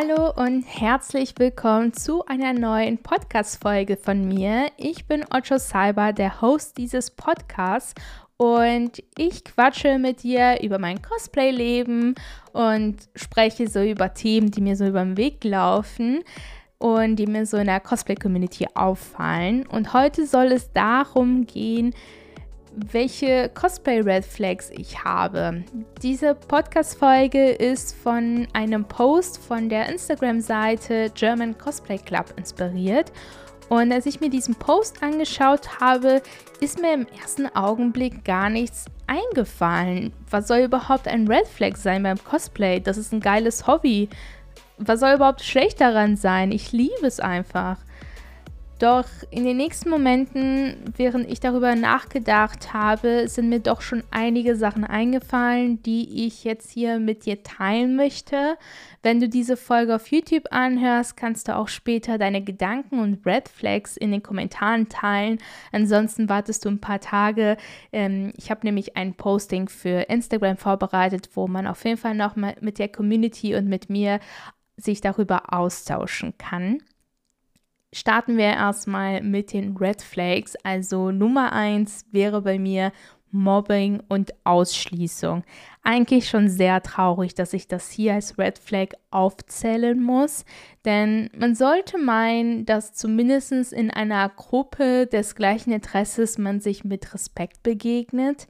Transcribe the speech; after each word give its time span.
Hallo 0.00 0.30
und 0.30 0.62
herzlich 0.62 1.34
willkommen 1.38 1.92
zu 1.92 2.24
einer 2.26 2.52
neuen 2.52 2.98
Podcast-Folge 2.98 3.96
von 3.96 4.28
mir. 4.28 4.68
Ich 4.76 5.06
bin 5.06 5.24
Ocho 5.34 5.58
Cyber, 5.58 6.12
der 6.12 6.40
Host 6.40 6.78
dieses 6.78 7.10
Podcasts 7.10 7.94
und 8.36 9.02
ich 9.16 9.42
quatsche 9.42 9.98
mit 9.98 10.22
dir 10.22 10.62
über 10.62 10.78
mein 10.78 11.02
Cosplay-Leben 11.02 12.14
und 12.52 12.96
spreche 13.16 13.68
so 13.68 13.82
über 13.82 14.14
Themen, 14.14 14.52
die 14.52 14.60
mir 14.60 14.76
so 14.76 14.86
über 14.86 15.02
den 15.02 15.16
Weg 15.16 15.42
laufen 15.42 16.22
und 16.78 17.16
die 17.16 17.26
mir 17.26 17.44
so 17.44 17.56
in 17.56 17.66
der 17.66 17.80
Cosplay-Community 17.80 18.68
auffallen. 18.74 19.66
Und 19.66 19.94
heute 19.94 20.28
soll 20.28 20.52
es 20.52 20.72
darum 20.72 21.44
gehen, 21.44 21.92
welche 22.92 23.50
Cosplay-Red 23.54 24.24
Flags 24.24 24.70
ich 24.70 25.02
habe. 25.04 25.64
Diese 26.02 26.34
Podcast-Folge 26.34 27.50
ist 27.50 27.94
von 27.96 28.46
einem 28.52 28.84
Post 28.84 29.38
von 29.38 29.68
der 29.68 29.88
Instagram-Seite 29.88 31.10
German 31.14 31.56
Cosplay 31.58 31.98
Club 31.98 32.32
inspiriert. 32.36 33.12
Und 33.68 33.92
als 33.92 34.06
ich 34.06 34.20
mir 34.20 34.30
diesen 34.30 34.54
Post 34.54 35.02
angeschaut 35.02 35.80
habe, 35.80 36.22
ist 36.60 36.80
mir 36.80 36.94
im 36.94 37.06
ersten 37.20 37.46
Augenblick 37.54 38.24
gar 38.24 38.48
nichts 38.48 38.86
eingefallen. 39.06 40.12
Was 40.30 40.48
soll 40.48 40.60
überhaupt 40.60 41.06
ein 41.06 41.28
Red 41.28 41.46
Flag 41.46 41.76
sein 41.76 42.02
beim 42.02 42.22
Cosplay? 42.22 42.80
Das 42.80 42.96
ist 42.96 43.12
ein 43.12 43.20
geiles 43.20 43.66
Hobby. 43.66 44.08
Was 44.78 45.00
soll 45.00 45.14
überhaupt 45.14 45.42
schlecht 45.42 45.80
daran 45.80 46.16
sein? 46.16 46.52
Ich 46.52 46.72
liebe 46.72 47.06
es 47.06 47.20
einfach. 47.20 47.76
Doch 48.78 49.06
in 49.30 49.44
den 49.44 49.56
nächsten 49.56 49.90
Momenten, 49.90 50.92
während 50.96 51.28
ich 51.28 51.40
darüber 51.40 51.74
nachgedacht 51.74 52.72
habe, 52.72 53.26
sind 53.26 53.48
mir 53.48 53.58
doch 53.58 53.80
schon 53.80 54.04
einige 54.12 54.54
Sachen 54.54 54.84
eingefallen, 54.84 55.82
die 55.82 56.26
ich 56.26 56.44
jetzt 56.44 56.70
hier 56.70 57.00
mit 57.00 57.26
dir 57.26 57.42
teilen 57.42 57.96
möchte. 57.96 58.56
Wenn 59.02 59.18
du 59.18 59.28
diese 59.28 59.56
Folge 59.56 59.96
auf 59.96 60.06
YouTube 60.12 60.44
anhörst, 60.52 61.16
kannst 61.16 61.48
du 61.48 61.56
auch 61.56 61.66
später 61.66 62.18
deine 62.18 62.40
Gedanken 62.40 63.00
und 63.00 63.26
Red 63.26 63.48
Flags 63.48 63.96
in 63.96 64.12
den 64.12 64.22
Kommentaren 64.22 64.88
teilen. 64.88 65.38
Ansonsten 65.72 66.28
wartest 66.28 66.64
du 66.64 66.68
ein 66.68 66.80
paar 66.80 67.00
Tage. 67.00 67.56
Ähm, 67.90 68.32
ich 68.36 68.48
habe 68.48 68.64
nämlich 68.64 68.96
ein 68.96 69.14
Posting 69.14 69.68
für 69.68 70.08
Instagram 70.08 70.56
vorbereitet, 70.56 71.30
wo 71.34 71.48
man 71.48 71.66
auf 71.66 71.84
jeden 71.84 71.96
Fall 71.98 72.14
noch 72.14 72.36
mit 72.36 72.78
der 72.78 72.88
Community 72.88 73.56
und 73.56 73.66
mit 73.66 73.90
mir 73.90 74.20
sich 74.76 75.00
darüber 75.00 75.52
austauschen 75.52 76.38
kann 76.38 76.78
starten 77.92 78.36
wir 78.36 78.46
erstmal 78.46 79.22
mit 79.22 79.52
den 79.52 79.76
Red 79.76 80.02
Flags. 80.02 80.56
Also 80.62 81.10
Nummer 81.10 81.52
eins 81.52 82.04
wäre 82.12 82.42
bei 82.42 82.58
mir 82.58 82.92
Mobbing 83.30 84.02
und 84.08 84.32
Ausschließung. 84.44 85.44
Eigentlich 85.82 86.28
schon 86.28 86.48
sehr 86.48 86.82
traurig, 86.82 87.34
dass 87.34 87.52
ich 87.52 87.68
das 87.68 87.90
hier 87.90 88.14
als 88.14 88.38
Red 88.38 88.58
Flag 88.58 88.88
aufzählen 89.10 90.00
muss, 90.02 90.44
denn 90.84 91.30
man 91.36 91.54
sollte 91.54 91.98
meinen, 91.98 92.64
dass 92.64 92.94
zumindest 92.94 93.72
in 93.72 93.90
einer 93.90 94.28
Gruppe 94.28 95.06
des 95.06 95.34
gleichen 95.34 95.72
Interesses 95.72 96.38
man 96.38 96.60
sich 96.60 96.84
mit 96.84 97.12
Respekt 97.14 97.62
begegnet. 97.62 98.48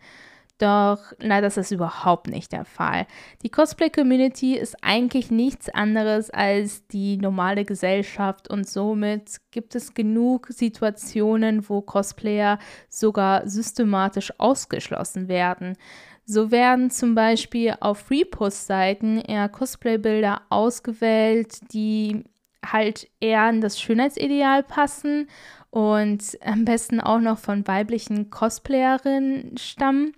Doch 0.59 1.13
ist 1.13 1.57
das 1.57 1.71
überhaupt 1.71 2.27
nicht 2.27 2.51
der 2.51 2.65
Fall. 2.65 3.07
Die 3.43 3.49
Cosplay-Community 3.49 4.57
ist 4.57 4.77
eigentlich 4.83 5.31
nichts 5.31 5.69
anderes 5.69 6.31
als 6.31 6.85
die 6.89 7.17
normale 7.17 7.65
Gesellschaft 7.65 8.51
und 8.51 8.69
somit 8.69 9.37
gibt 9.53 9.77
es 9.77 9.95
genug 9.95 10.49
Situationen, 10.49 11.69
wo 11.69 11.81
Cosplayer 11.81 12.59
sogar 12.89 13.49
systematisch 13.49 14.33
ausgeschlossen 14.39 15.29
werden. 15.29 15.77
So 16.25 16.51
werden 16.51 16.91
zum 16.91 17.15
Beispiel 17.15 17.75
auf 17.79 18.11
Repost-Seiten 18.11 19.19
eher 19.21 19.49
Cosplay-Bilder 19.49 20.43
ausgewählt, 20.51 21.73
die 21.73 22.25
halt 22.67 23.09
eher 23.21 23.43
an 23.43 23.61
das 23.61 23.81
Schönheitsideal 23.81 24.65
passen 24.65 25.29
und 25.71 26.37
am 26.45 26.65
besten 26.65 27.01
auch 27.01 27.21
noch 27.21 27.39
von 27.39 27.67
weiblichen 27.69 28.31
Cosplayerinnen 28.31 29.57
stammen. 29.57 30.15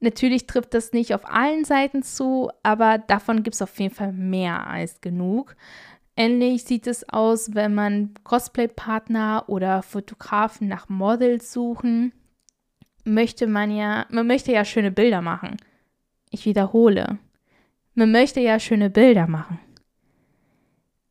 Natürlich 0.00 0.46
trifft 0.46 0.74
das 0.74 0.92
nicht 0.92 1.14
auf 1.14 1.28
allen 1.28 1.64
Seiten 1.64 2.02
zu, 2.02 2.50
aber 2.62 2.98
davon 2.98 3.42
gibt 3.42 3.54
es 3.54 3.62
auf 3.62 3.78
jeden 3.80 3.94
Fall 3.94 4.12
mehr 4.12 4.66
als 4.66 5.00
genug. 5.00 5.56
Ähnlich 6.16 6.64
sieht 6.64 6.86
es 6.86 7.08
aus, 7.08 7.54
wenn 7.54 7.74
man 7.74 8.14
Cosplay-Partner 8.24 9.44
oder 9.46 9.82
Fotografen 9.82 10.68
nach 10.68 10.88
Models 10.88 11.52
suchen. 11.52 12.12
Möchte 13.04 13.46
man 13.46 13.70
ja, 13.70 14.06
man 14.10 14.26
möchte 14.26 14.52
ja 14.52 14.64
schöne 14.64 14.90
Bilder 14.90 15.22
machen. 15.22 15.56
Ich 16.30 16.44
wiederhole. 16.44 17.18
Man 17.94 18.12
möchte 18.12 18.40
ja 18.40 18.60
schöne 18.60 18.90
Bilder 18.90 19.26
machen. 19.26 19.58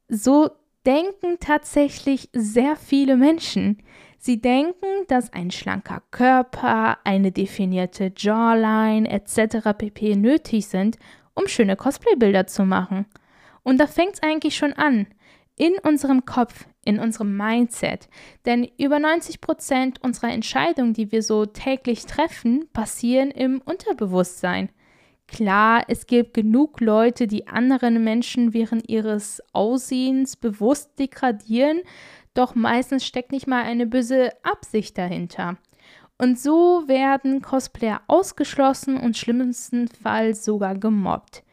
So 0.08 0.52
denken 0.86 1.38
tatsächlich 1.40 2.30
sehr 2.34 2.76
viele 2.78 3.18
Menschen. 3.18 3.84
Sie 4.18 4.42
denken, 4.42 5.06
dass 5.08 5.32
ein 5.32 5.52
schlanker 5.52 6.02
Körper, 6.12 6.98
eine 7.04 7.32
definierte 7.32 8.12
Jawline 8.16 9.10
etc. 9.10 9.78
pp 9.78 10.16
nötig 10.16 10.68
sind, 10.68 10.98
um 11.34 11.48
schöne 11.48 11.76
Cosplay-Bilder 11.76 12.48
zu 12.48 12.64
machen. 12.66 13.06
Und 13.64 13.80
da 13.80 13.88
fängt 13.88 14.16
es 14.16 14.24
eigentlich 14.24 14.56
schon 14.56 14.74
an. 14.74 15.08
In 15.56 15.74
unserem 15.84 16.26
Kopf, 16.26 16.68
in 16.86 17.00
unserem 17.00 17.36
Mindset. 17.36 18.10
Denn 18.46 18.68
über 18.78 19.00
90 19.00 19.42
Prozent 19.42 20.04
unserer 20.04 20.32
Entscheidungen, 20.32 20.94
die 20.94 21.12
wir 21.12 21.24
so 21.24 21.46
täglich 21.46 22.06
treffen, 22.06 22.68
passieren 22.74 23.32
im 23.32 23.62
Unterbewusstsein. 23.66 24.70
Klar, 25.28 25.84
es 25.90 26.08
gibt 26.08 26.34
genug 26.34 26.80
Leute, 26.80 27.28
die 27.28 27.48
anderen 27.48 28.04
Menschen 28.04 28.54
während 28.54 28.88
ihres 28.90 29.42
Aussehens 29.52 30.38
bewusst 30.38 30.98
degradieren, 30.98 31.82
doch 32.38 32.56
meistens 32.56 33.06
steckt 33.06 33.32
nicht 33.32 33.48
mal 33.48 33.64
eine 33.64 33.86
böse 33.86 34.32
Absicht 34.44 34.98
dahinter. 34.98 35.58
Und 36.18 36.40
so 36.40 36.88
werden 36.88 37.42
Cosplayer 37.42 38.02
ausgeschlossen 38.08 38.98
und 38.98 39.18
schlimmstenfalls 39.18 40.44
sogar 40.44 40.76
gemobbt. 40.76 41.44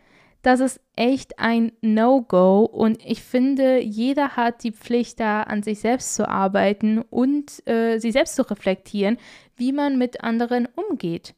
Das 0.43 0.61
ist 0.61 0.81
echt 0.97 1.39
ein 1.39 1.73
No-Go 1.81 2.65
und 2.65 3.03
ich 3.05 3.23
finde, 3.23 3.81
jeder 3.81 4.37
hat 4.37 4.63
die 4.63 4.73
Pflicht, 4.73 5.21
da 5.21 5.43
an 5.43 5.63
sich 5.63 5.81
selbst 5.81 6.15
zu 6.15 6.29
arbeiten 6.29 7.01
und 7.01 7.67
äh, 7.67 7.99
sich 7.99 8.13
selbst 8.13 8.37
zu 8.37 8.43
reflektieren, 8.43 9.17
wie 9.57 9.73
man 9.73 9.97
mit 9.97 10.23
anderen 10.23 10.69
umgeht 10.77 11.35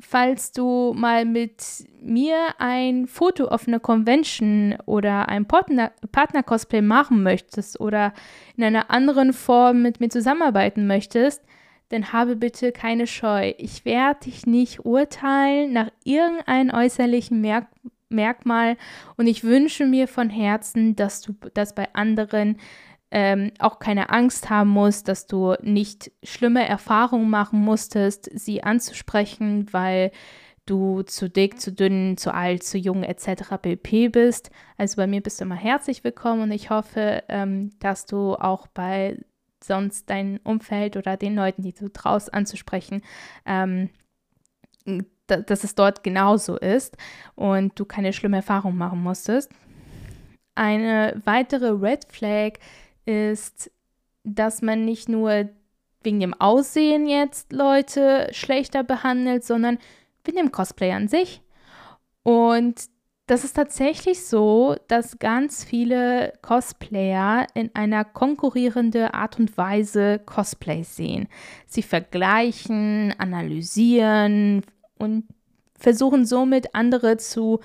falls 0.00 0.52
du 0.52 0.92
mal 0.96 1.24
mit 1.24 1.86
mir 2.00 2.36
ein 2.58 3.06
Foto 3.06 3.46
auf 3.46 3.68
einer 3.68 3.80
Convention 3.80 4.76
oder 4.86 5.28
ein 5.28 5.46
Partner-Cosplay 5.46 6.82
machen 6.82 7.22
möchtest 7.22 7.80
oder 7.80 8.12
in 8.56 8.64
einer 8.64 8.90
anderen 8.90 9.32
Form 9.32 9.82
mit 9.82 10.00
mir 10.00 10.08
zusammenarbeiten 10.08 10.86
möchtest, 10.86 11.42
dann 11.90 12.12
habe 12.12 12.36
bitte 12.36 12.72
keine 12.72 13.06
Scheu. 13.06 13.52
Ich 13.58 13.84
werde 13.84 14.20
dich 14.24 14.46
nicht 14.46 14.84
urteilen 14.84 15.72
nach 15.72 15.90
irgendeinem 16.02 16.74
äußerlichen 16.74 17.40
Merk 17.40 17.66
Merkmal 18.10 18.76
und 19.16 19.26
ich 19.26 19.42
wünsche 19.42 19.86
mir 19.86 20.06
von 20.06 20.30
Herzen, 20.30 20.94
dass 20.94 21.20
du 21.20 21.34
das 21.54 21.74
bei 21.74 21.92
anderen 21.94 22.58
ähm, 23.10 23.52
auch 23.58 23.78
keine 23.78 24.10
Angst 24.10 24.50
haben 24.50 24.70
musst, 24.70 25.08
dass 25.08 25.26
du 25.26 25.54
nicht 25.62 26.10
schlimme 26.22 26.66
Erfahrungen 26.66 27.30
machen 27.30 27.60
musstest, 27.60 28.28
sie 28.34 28.62
anzusprechen, 28.62 29.72
weil 29.72 30.10
du 30.66 31.02
zu 31.02 31.28
dick, 31.28 31.60
zu 31.60 31.72
dünn, 31.72 32.16
zu 32.16 32.32
alt, 32.32 32.62
zu 32.62 32.78
jung 32.78 33.02
etc. 33.02 33.56
pp 33.60 34.08
bist. 34.08 34.50
Also 34.78 34.96
bei 34.96 35.06
mir 35.06 35.20
bist 35.20 35.40
du 35.40 35.44
immer 35.44 35.54
herzlich 35.54 36.04
willkommen 36.04 36.42
und 36.42 36.52
ich 36.52 36.70
hoffe, 36.70 37.22
ähm, 37.28 37.70
dass 37.80 38.06
du 38.06 38.34
auch 38.34 38.66
bei 38.68 39.18
sonst 39.62 40.10
deinem 40.10 40.40
Umfeld 40.44 40.96
oder 40.96 41.16
den 41.16 41.34
Leuten, 41.34 41.62
die 41.62 41.72
du 41.72 41.88
traust 41.88 42.32
anzusprechen, 42.32 43.02
ähm, 43.46 43.90
dass 45.26 45.64
es 45.64 45.74
dort 45.74 46.02
genauso 46.04 46.56
ist 46.56 46.96
und 47.34 47.78
du 47.78 47.84
keine 47.84 48.12
schlimme 48.12 48.36
Erfahrung 48.38 48.76
machen 48.76 49.02
musstest. 49.02 49.50
Eine 50.54 51.20
weitere 51.24 51.70
Red 51.70 52.06
Flag 52.10 52.58
ist, 53.06 53.70
dass 54.24 54.62
man 54.62 54.84
nicht 54.84 55.08
nur 55.08 55.48
wegen 56.02 56.20
dem 56.20 56.34
Aussehen 56.34 57.06
jetzt 57.06 57.52
Leute 57.52 58.28
schlechter 58.32 58.82
behandelt, 58.82 59.44
sondern 59.44 59.78
wegen 60.24 60.36
dem 60.36 60.52
Cosplay 60.52 60.92
an 60.92 61.08
sich. 61.08 61.42
Und 62.22 62.88
das 63.26 63.42
ist 63.42 63.54
tatsächlich 63.54 64.26
so, 64.26 64.76
dass 64.86 65.18
ganz 65.18 65.64
viele 65.64 66.34
Cosplayer 66.42 67.46
in 67.54 67.70
einer 67.74 68.04
konkurrierenden 68.04 69.06
Art 69.08 69.38
und 69.38 69.56
Weise 69.56 70.18
Cosplays 70.18 70.96
sehen. 70.96 71.28
Sie 71.66 71.82
vergleichen, 71.82 73.14
analysieren 73.16 74.62
und 74.98 75.24
versuchen 75.78 76.26
somit 76.26 76.74
andere 76.74 77.16
zu 77.16 77.60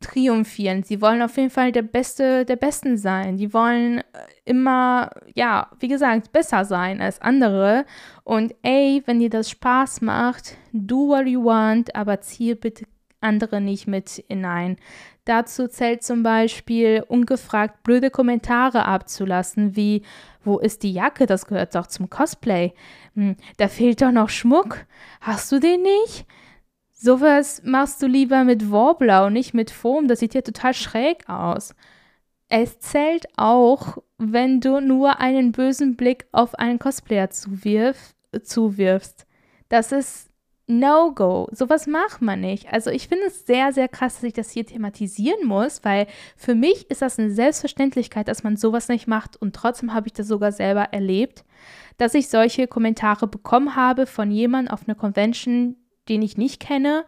triumphieren. 0.00 0.82
Sie 0.82 1.00
wollen 1.00 1.22
auf 1.22 1.36
jeden 1.36 1.50
Fall 1.50 1.72
der 1.72 1.82
Beste 1.82 2.44
der 2.44 2.56
Besten 2.56 2.96
sein. 2.96 3.36
Die 3.36 3.52
wollen 3.52 3.98
äh, 3.98 4.02
immer, 4.44 5.10
ja, 5.34 5.70
wie 5.80 5.88
gesagt, 5.88 6.32
besser 6.32 6.64
sein 6.64 7.00
als 7.00 7.20
andere. 7.20 7.84
Und 8.24 8.54
ey, 8.62 9.02
wenn 9.06 9.18
dir 9.18 9.30
das 9.30 9.50
Spaß 9.50 10.00
macht, 10.02 10.56
do 10.72 11.08
what 11.08 11.26
you 11.26 11.44
want, 11.44 11.94
aber 11.96 12.20
ziehe 12.20 12.54
bitte 12.54 12.84
andere 13.20 13.60
nicht 13.60 13.88
mit 13.88 14.24
hinein. 14.28 14.76
Dazu 15.24 15.68
zählt 15.68 16.02
zum 16.02 16.22
Beispiel 16.22 17.04
ungefragt 17.06 17.82
blöde 17.82 18.10
Kommentare 18.10 18.84
abzulassen, 18.86 19.76
wie 19.76 20.02
wo 20.44 20.58
ist 20.58 20.82
die 20.82 20.92
Jacke? 20.92 21.26
Das 21.26 21.46
gehört 21.46 21.74
doch 21.74 21.86
zum 21.86 22.08
Cosplay. 22.08 22.72
Hm, 23.14 23.36
da 23.58 23.68
fehlt 23.68 24.00
doch 24.00 24.12
noch 24.12 24.30
Schmuck. 24.30 24.86
Hast 25.20 25.52
du 25.52 25.58
den 25.58 25.82
nicht? 25.82 26.26
Sowas 27.00 27.62
machst 27.64 28.02
du 28.02 28.08
lieber 28.08 28.42
mit 28.42 28.72
Warbler 28.72 29.26
und 29.26 29.34
nicht 29.34 29.54
mit 29.54 29.70
Foam. 29.70 30.08
Das 30.08 30.18
sieht 30.18 30.34
ja 30.34 30.40
total 30.40 30.74
schräg 30.74 31.28
aus. 31.28 31.72
Es 32.48 32.80
zählt 32.80 33.26
auch, 33.36 33.98
wenn 34.16 34.60
du 34.60 34.80
nur 34.80 35.20
einen 35.20 35.52
bösen 35.52 35.94
Blick 35.94 36.26
auf 36.32 36.56
einen 36.56 36.80
Cosplayer 36.80 37.30
zuwirf, 37.30 38.16
zuwirfst. 38.42 39.26
Das 39.68 39.92
ist 39.92 40.28
No-Go. 40.66 41.48
Sowas 41.52 41.86
macht 41.86 42.20
man 42.20 42.40
nicht. 42.40 42.72
Also 42.72 42.90
ich 42.90 43.06
finde 43.06 43.26
es 43.26 43.46
sehr, 43.46 43.72
sehr 43.72 43.86
krass, 43.86 44.16
dass 44.16 44.24
ich 44.24 44.32
das 44.32 44.50
hier 44.50 44.66
thematisieren 44.66 45.46
muss, 45.46 45.84
weil 45.84 46.08
für 46.36 46.56
mich 46.56 46.90
ist 46.90 47.00
das 47.00 47.16
eine 47.16 47.30
Selbstverständlichkeit, 47.30 48.26
dass 48.26 48.42
man 48.42 48.56
sowas 48.56 48.88
nicht 48.88 49.06
macht 49.06 49.36
und 49.36 49.54
trotzdem 49.54 49.94
habe 49.94 50.08
ich 50.08 50.14
das 50.14 50.26
sogar 50.26 50.50
selber 50.50 50.88
erlebt, 50.90 51.44
dass 51.96 52.14
ich 52.14 52.28
solche 52.28 52.66
Kommentare 52.66 53.28
bekommen 53.28 53.76
habe 53.76 54.06
von 54.06 54.32
jemandem 54.32 54.74
auf 54.74 54.88
einer 54.88 54.96
Convention, 54.96 55.76
den 56.08 56.22
ich 56.22 56.36
nicht 56.36 56.60
kenne 56.60 57.04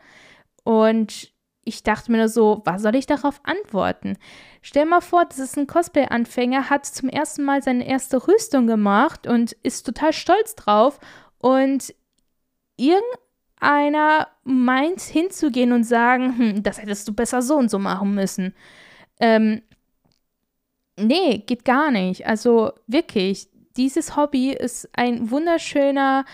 und 0.65 1.33
ich 1.65 1.83
dachte 1.83 2.11
mir 2.11 2.19
nur 2.19 2.29
so, 2.29 2.63
was 2.65 2.83
soll 2.83 2.97
ich 2.97 3.07
darauf 3.07 3.41
antworten? 3.45 4.17
Stell 4.63 4.87
mal 4.87 5.01
vor, 5.01 5.25
das 5.25 5.39
ist 5.39 5.59
ein 5.59 5.67
Cosplay-Anfänger, 5.67 6.71
hat 6.71 6.87
zum 6.87 7.09
ersten 7.09 7.45
Mal 7.45 7.63
seine 7.63 7.87
erste 7.87 8.27
Rüstung 8.27 8.67
gemacht 8.67 9.27
und 9.27 9.53
ist 9.63 9.85
total 9.85 10.13
stolz 10.13 10.55
drauf 10.55 10.99
und 11.39 11.95
irgendeiner 12.77 14.29
meint 14.45 15.01
hinzugehen 15.01 15.73
und 15.73 15.85
sagen, 15.85 16.39
hm, 16.39 16.63
das 16.63 16.81
hättest 16.81 17.07
du 17.09 17.13
besser 17.13 17.43
so 17.43 17.57
und 17.57 17.71
so 17.71 17.79
machen 17.79 18.15
müssen. 18.15 18.55
Ähm, 19.21 19.63
nee, 20.97 21.39
geht 21.47 21.65
gar 21.65 21.91
nicht. 21.91 22.27
Also 22.27 22.73
wirklich, 22.87 23.49
dieses 23.77 24.17
Hobby 24.17 24.53
ist 24.53 24.89
ein 24.95 25.31
wunderschöner 25.31 26.25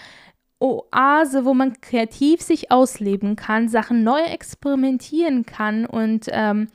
Oase, 0.58 1.44
wo 1.44 1.54
man 1.54 1.80
kreativ 1.80 2.40
sich 2.40 2.70
ausleben 2.70 3.36
kann, 3.36 3.68
Sachen 3.68 4.04
neu 4.04 4.22
experimentieren 4.22 5.44
kann 5.44 5.84
und 5.84 6.26
ähm, 6.30 6.68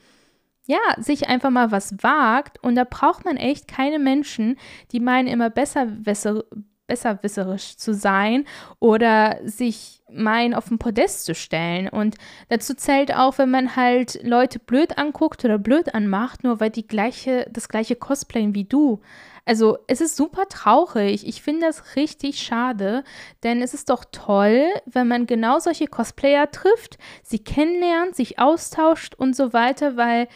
ja, 0.66 0.78
sich 0.98 1.28
einfach 1.28 1.50
mal 1.50 1.72
was 1.72 2.02
wagt. 2.02 2.62
Und 2.62 2.76
da 2.76 2.84
braucht 2.84 3.24
man 3.24 3.36
echt 3.36 3.66
keine 3.66 3.98
Menschen, 3.98 4.56
die 4.92 5.00
meinen, 5.00 5.26
immer 5.26 5.50
besser, 5.50 5.86
besser, 5.86 6.44
besserwisserisch 6.86 7.76
zu 7.76 7.94
sein 7.94 8.44
oder 8.78 9.38
sich 9.44 10.02
meinen, 10.10 10.54
auf 10.54 10.68
den 10.68 10.78
Podest 10.78 11.24
zu 11.24 11.34
stellen. 11.34 11.88
Und 11.88 12.16
dazu 12.50 12.74
zählt 12.74 13.14
auch, 13.14 13.38
wenn 13.38 13.50
man 13.50 13.76
halt 13.76 14.20
Leute 14.22 14.58
blöd 14.58 14.98
anguckt 14.98 15.44
oder 15.44 15.58
blöd 15.58 15.94
anmacht, 15.94 16.44
nur 16.44 16.60
weil 16.60 16.70
die 16.70 16.86
gleiche, 16.86 17.48
das 17.50 17.68
gleiche 17.68 17.96
cosplayen 17.96 18.54
wie 18.54 18.64
du. 18.64 19.00
Also 19.44 19.78
es 19.88 20.00
ist 20.00 20.16
super 20.16 20.46
traurig. 20.48 21.26
Ich 21.26 21.42
finde 21.42 21.66
das 21.66 21.96
richtig 21.96 22.40
schade, 22.40 23.02
denn 23.42 23.60
es 23.60 23.74
ist 23.74 23.90
doch 23.90 24.04
toll, 24.12 24.66
wenn 24.86 25.08
man 25.08 25.26
genau 25.26 25.58
solche 25.58 25.88
Cosplayer 25.88 26.50
trifft, 26.50 26.98
sie 27.22 27.40
kennenlernt, 27.40 28.14
sich 28.14 28.38
austauscht 28.38 29.14
und 29.16 29.34
so 29.34 29.52
weiter, 29.52 29.96
weil, 29.96 30.28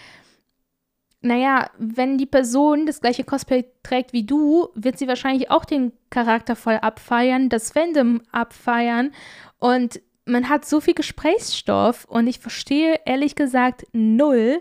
naja, 1.20 1.70
wenn 1.78 2.18
die 2.18 2.26
Person 2.26 2.84
das 2.86 3.00
gleiche 3.00 3.22
Cosplay 3.22 3.66
trägt 3.84 4.12
wie 4.12 4.26
du, 4.26 4.68
wird 4.74 4.98
sie 4.98 5.06
wahrscheinlich 5.06 5.50
auch 5.52 5.64
den 5.64 5.92
Charakter 6.10 6.56
voll 6.56 6.76
abfeiern, 6.76 7.48
das 7.48 7.70
Fandom 7.70 8.22
abfeiern 8.32 9.12
und 9.58 10.00
man 10.26 10.48
hat 10.48 10.64
so 10.64 10.80
viel 10.80 10.94
Gesprächsstoff 10.94 12.04
und 12.06 12.26
ich 12.26 12.40
verstehe 12.40 12.98
ehrlich 13.04 13.36
gesagt 13.36 13.86
null, 13.92 14.60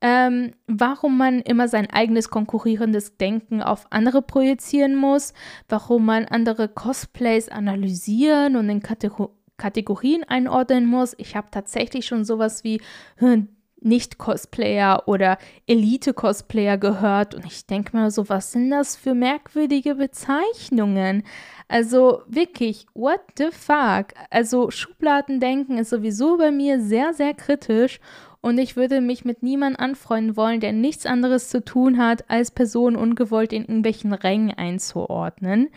ähm, 0.00 0.52
warum 0.66 1.18
man 1.18 1.40
immer 1.40 1.68
sein 1.68 1.88
eigenes 1.90 2.30
konkurrierendes 2.30 3.16
Denken 3.16 3.62
auf 3.62 3.86
andere 3.90 4.22
projizieren 4.22 4.96
muss, 4.96 5.34
warum 5.68 6.06
man 6.06 6.24
andere 6.24 6.68
Cosplays 6.68 7.48
analysieren 7.48 8.56
und 8.56 8.68
in 8.68 8.82
Kategor 8.82 9.30
Kategorien 9.56 10.24
einordnen 10.24 10.86
muss. 10.86 11.14
Ich 11.18 11.36
habe 11.36 11.48
tatsächlich 11.50 12.06
schon 12.06 12.24
sowas 12.24 12.64
wie 12.64 12.80
hm, 13.16 13.48
nicht-Cosplayer 13.80 15.02
oder 15.06 15.38
Elite-Cosplayer 15.66 16.78
gehört 16.78 17.34
und 17.34 17.46
ich 17.46 17.66
denke 17.66 17.96
mir 17.96 18.10
so, 18.10 18.28
was 18.28 18.52
sind 18.52 18.70
das 18.70 18.96
für 18.96 19.14
merkwürdige 19.14 19.94
Bezeichnungen? 19.94 21.24
Also 21.68 22.22
wirklich, 22.26 22.86
what 22.94 23.20
the 23.38 23.48
fuck? 23.50 24.14
Also 24.30 24.70
Schubladendenken 24.70 25.78
ist 25.78 25.90
sowieso 25.90 26.36
bei 26.36 26.50
mir 26.50 26.80
sehr, 26.80 27.14
sehr 27.14 27.34
kritisch 27.34 28.00
und 28.42 28.58
ich 28.58 28.76
würde 28.76 29.00
mich 29.00 29.24
mit 29.24 29.42
niemandem 29.42 29.80
anfreunden 29.80 30.36
wollen, 30.36 30.60
der 30.60 30.72
nichts 30.72 31.06
anderes 31.06 31.48
zu 31.48 31.64
tun 31.64 31.98
hat, 31.98 32.28
als 32.30 32.50
Personen 32.50 32.96
ungewollt 32.96 33.52
in 33.52 33.62
irgendwelchen 33.62 34.12
Rängen 34.12 34.52
einzuordnen. 34.52 35.68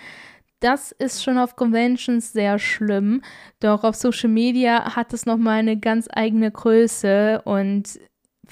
Das 0.59 0.93
ist 0.93 1.23
schon 1.23 1.37
auf 1.37 1.57
Conventions 1.57 2.31
sehr 2.31 2.57
schlimm, 2.57 3.21
doch 3.59 3.83
auf 3.83 3.95
Social 3.95 4.29
Media 4.29 4.95
hat 4.95 5.11
es 5.11 5.25
nochmal 5.25 5.59
eine 5.59 5.77
ganz 5.77 6.07
eigene 6.09 6.51
Größe 6.51 7.41
und 7.43 7.99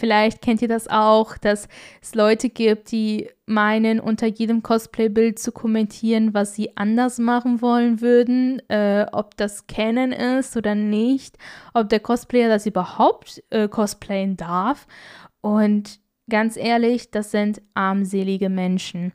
Vielleicht 0.01 0.41
kennt 0.41 0.63
ihr 0.63 0.67
das 0.67 0.87
auch, 0.87 1.37
dass 1.37 1.67
es 2.01 2.15
Leute 2.15 2.49
gibt, 2.49 2.91
die 2.91 3.29
meinen, 3.45 3.99
unter 3.99 4.25
jedem 4.25 4.63
Cosplay-Bild 4.63 5.37
zu 5.37 5.51
kommentieren, 5.51 6.33
was 6.33 6.55
sie 6.55 6.75
anders 6.75 7.19
machen 7.19 7.61
wollen 7.61 8.01
würden, 8.01 8.67
äh, 8.67 9.05
ob 9.11 9.37
das 9.37 9.67
Canon 9.67 10.11
ist 10.11 10.57
oder 10.57 10.73
nicht, 10.73 11.37
ob 11.75 11.89
der 11.89 11.99
Cosplayer 11.99 12.49
das 12.49 12.65
überhaupt 12.65 13.43
äh, 13.51 13.67
cosplayen 13.67 14.37
darf. 14.37 14.87
Und 15.41 15.99
ganz 16.27 16.57
ehrlich, 16.57 17.11
das 17.11 17.29
sind 17.29 17.61
armselige 17.75 18.49
Menschen. 18.49 19.13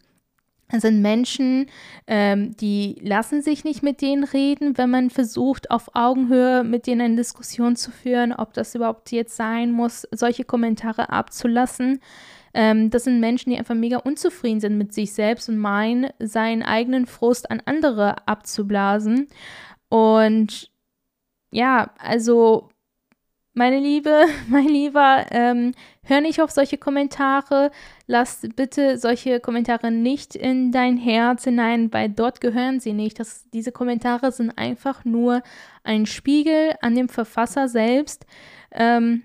Es 0.68 0.82
sind 0.82 1.00
Menschen, 1.00 1.66
ähm, 2.08 2.56
die 2.56 2.98
lassen 3.00 3.40
sich 3.40 3.62
nicht 3.62 3.84
mit 3.84 4.00
denen 4.00 4.24
reden, 4.24 4.76
wenn 4.76 4.90
man 4.90 5.10
versucht, 5.10 5.70
auf 5.70 5.90
Augenhöhe 5.94 6.64
mit 6.64 6.88
denen 6.88 7.02
eine 7.02 7.16
Diskussion 7.16 7.76
zu 7.76 7.92
führen, 7.92 8.32
ob 8.32 8.52
das 8.52 8.74
überhaupt 8.74 9.12
jetzt 9.12 9.36
sein 9.36 9.70
muss, 9.70 10.08
solche 10.10 10.44
Kommentare 10.44 11.10
abzulassen. 11.10 12.00
Ähm, 12.52 12.90
das 12.90 13.04
sind 13.04 13.20
Menschen, 13.20 13.50
die 13.50 13.58
einfach 13.58 13.76
mega 13.76 13.98
unzufrieden 13.98 14.60
sind 14.60 14.76
mit 14.76 14.92
sich 14.92 15.12
selbst 15.12 15.48
und 15.48 15.58
meinen, 15.58 16.10
seinen 16.18 16.64
eigenen 16.64 17.06
Frust 17.06 17.48
an 17.50 17.62
andere 17.64 18.26
abzublasen. 18.26 19.28
Und 19.88 20.70
ja, 21.52 21.90
also 21.98 22.70
meine 23.56 23.80
Liebe, 23.80 24.26
mein 24.48 24.68
Lieber, 24.68 25.26
ähm, 25.30 25.72
hör 26.04 26.20
nicht 26.20 26.40
auf 26.40 26.50
solche 26.50 26.78
Kommentare. 26.78 27.70
Lass 28.06 28.46
bitte 28.54 28.98
solche 28.98 29.40
Kommentare 29.40 29.90
nicht 29.90 30.36
in 30.36 30.70
dein 30.70 30.96
Herz 30.98 31.44
hinein, 31.44 31.92
weil 31.92 32.10
dort 32.10 32.40
gehören 32.40 32.78
sie 32.78 32.92
nicht. 32.92 33.18
Das, 33.18 33.48
diese 33.52 33.72
Kommentare 33.72 34.30
sind 34.30 34.56
einfach 34.56 35.04
nur 35.04 35.42
ein 35.82 36.06
Spiegel 36.06 36.74
an 36.82 36.94
dem 36.94 37.08
Verfasser 37.08 37.68
selbst, 37.68 38.26
ähm, 38.72 39.22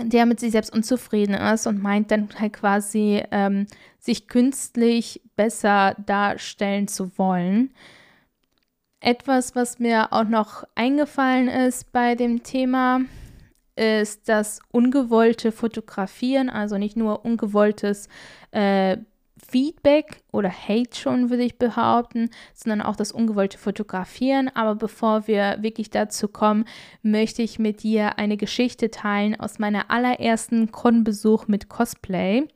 der 0.00 0.24
mit 0.24 0.40
sich 0.40 0.52
selbst 0.52 0.72
unzufrieden 0.72 1.34
ist 1.34 1.66
und 1.66 1.82
meint 1.82 2.10
dann 2.10 2.28
halt 2.38 2.54
quasi, 2.54 3.22
ähm, 3.30 3.66
sich 3.98 4.28
künstlich 4.28 5.20
besser 5.36 5.94
darstellen 6.06 6.88
zu 6.88 7.16
wollen. 7.18 7.74
Etwas, 9.00 9.54
was 9.54 9.78
mir 9.78 10.12
auch 10.12 10.24
noch 10.24 10.64
eingefallen 10.74 11.48
ist 11.48 11.92
bei 11.92 12.14
dem 12.14 12.42
Thema, 12.42 13.02
ist 14.00 14.28
das 14.28 14.60
ungewollte 14.70 15.52
Fotografieren, 15.52 16.50
also 16.50 16.78
nicht 16.78 16.96
nur 16.96 17.24
ungewolltes 17.24 18.08
äh, 18.50 18.98
Feedback 19.44 20.22
oder 20.30 20.50
Hate 20.50 20.94
schon, 20.94 21.28
würde 21.28 21.42
ich 21.42 21.58
behaupten, 21.58 22.30
sondern 22.54 22.80
auch 22.80 22.96
das 22.96 23.12
ungewollte 23.12 23.58
Fotografieren. 23.58 24.48
Aber 24.54 24.74
bevor 24.76 25.26
wir 25.26 25.58
wirklich 25.60 25.90
dazu 25.90 26.28
kommen, 26.28 26.64
möchte 27.02 27.42
ich 27.42 27.58
mit 27.58 27.82
dir 27.82 28.18
eine 28.18 28.36
Geschichte 28.36 28.90
teilen 28.90 29.38
aus 29.38 29.58
meiner 29.58 29.90
allerersten 29.90 30.70
Con-Besuch 30.70 31.48
mit 31.48 31.68
Cosplay. 31.68 32.46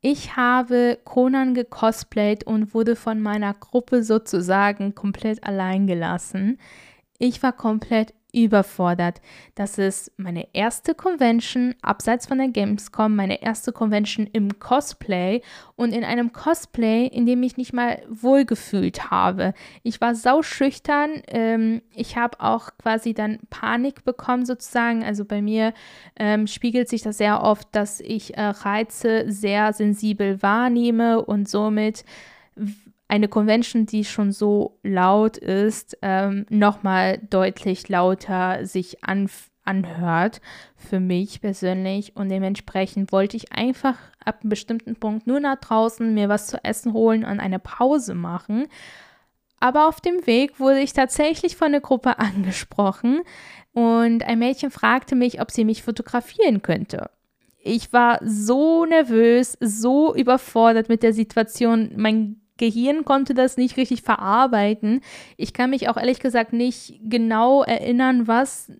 Ich 0.00 0.36
habe 0.36 0.98
Conan 1.04 1.54
gecosplayt 1.54 2.44
und 2.44 2.74
wurde 2.74 2.94
von 2.94 3.20
meiner 3.20 3.54
Gruppe 3.54 4.02
sozusagen 4.02 4.94
komplett 4.94 5.42
allein 5.44 5.86
gelassen. 5.86 6.58
Ich 7.18 7.42
war 7.42 7.52
komplett 7.52 8.12
überfordert. 8.34 9.20
Das 9.54 9.78
ist 9.78 10.12
meine 10.16 10.48
erste 10.52 10.94
Convention 10.94 11.74
abseits 11.82 12.26
von 12.26 12.38
der 12.38 12.48
Gamescom, 12.48 13.14
meine 13.14 13.42
erste 13.42 13.72
Convention 13.72 14.26
im 14.32 14.58
Cosplay 14.58 15.42
und 15.76 15.94
in 15.94 16.04
einem 16.04 16.32
Cosplay, 16.32 17.06
in 17.06 17.26
dem 17.26 17.42
ich 17.42 17.56
nicht 17.56 17.72
mal 17.72 18.02
wohlgefühlt 18.08 19.10
habe. 19.10 19.54
Ich 19.82 20.00
war 20.00 20.14
sauschüchtern. 20.14 21.22
Ähm, 21.28 21.82
ich 21.94 22.16
habe 22.16 22.40
auch 22.40 22.70
quasi 22.78 23.14
dann 23.14 23.38
Panik 23.50 24.04
bekommen 24.04 24.46
sozusagen. 24.46 25.04
Also 25.04 25.24
bei 25.24 25.40
mir 25.40 25.72
ähm, 26.16 26.46
spiegelt 26.46 26.88
sich 26.88 27.02
das 27.02 27.18
sehr 27.18 27.42
oft, 27.42 27.68
dass 27.72 28.00
ich 28.00 28.36
äh, 28.36 28.42
Reize 28.42 29.30
sehr 29.30 29.72
sensibel 29.72 30.42
wahrnehme 30.42 31.24
und 31.24 31.48
somit 31.48 32.04
eine 33.08 33.28
Convention, 33.28 33.86
die 33.86 34.04
schon 34.04 34.32
so 34.32 34.78
laut 34.82 35.36
ist, 35.36 35.98
ähm, 36.02 36.46
nochmal 36.48 37.18
deutlich 37.30 37.88
lauter 37.88 38.64
sich 38.66 39.04
an, 39.04 39.28
anhört 39.64 40.40
für 40.76 41.00
mich 41.00 41.40
persönlich 41.40 42.16
und 42.16 42.28
dementsprechend 42.28 43.12
wollte 43.12 43.36
ich 43.36 43.52
einfach 43.52 43.96
ab 44.24 44.40
einem 44.40 44.50
bestimmten 44.50 44.96
Punkt 44.96 45.26
nur 45.26 45.40
nach 45.40 45.56
draußen 45.56 46.12
mir 46.14 46.28
was 46.28 46.46
zu 46.46 46.62
essen 46.64 46.92
holen 46.92 47.24
und 47.24 47.40
eine 47.40 47.58
Pause 47.58 48.14
machen. 48.14 48.66
Aber 49.60 49.88
auf 49.88 50.00
dem 50.00 50.26
Weg 50.26 50.60
wurde 50.60 50.80
ich 50.80 50.92
tatsächlich 50.92 51.56
von 51.56 51.72
der 51.72 51.80
Gruppe 51.80 52.18
angesprochen 52.18 53.20
und 53.72 54.22
ein 54.22 54.38
Mädchen 54.38 54.70
fragte 54.70 55.14
mich, 55.14 55.40
ob 55.40 55.50
sie 55.50 55.64
mich 55.64 55.82
fotografieren 55.82 56.62
könnte. 56.62 57.10
Ich 57.66 57.92
war 57.94 58.20
so 58.22 58.84
nervös, 58.84 59.56
so 59.58 60.14
überfordert 60.14 60.90
mit 60.90 61.02
der 61.02 61.14
Situation. 61.14 61.92
Mein 61.96 62.43
Gehirn 62.56 63.04
konnte 63.04 63.34
das 63.34 63.56
nicht 63.56 63.76
richtig 63.76 64.02
verarbeiten. 64.02 65.00
Ich 65.36 65.52
kann 65.52 65.70
mich 65.70 65.88
auch 65.88 65.96
ehrlich 65.96 66.20
gesagt 66.20 66.52
nicht 66.52 67.00
genau 67.02 67.62
erinnern, 67.62 68.28
was 68.28 68.70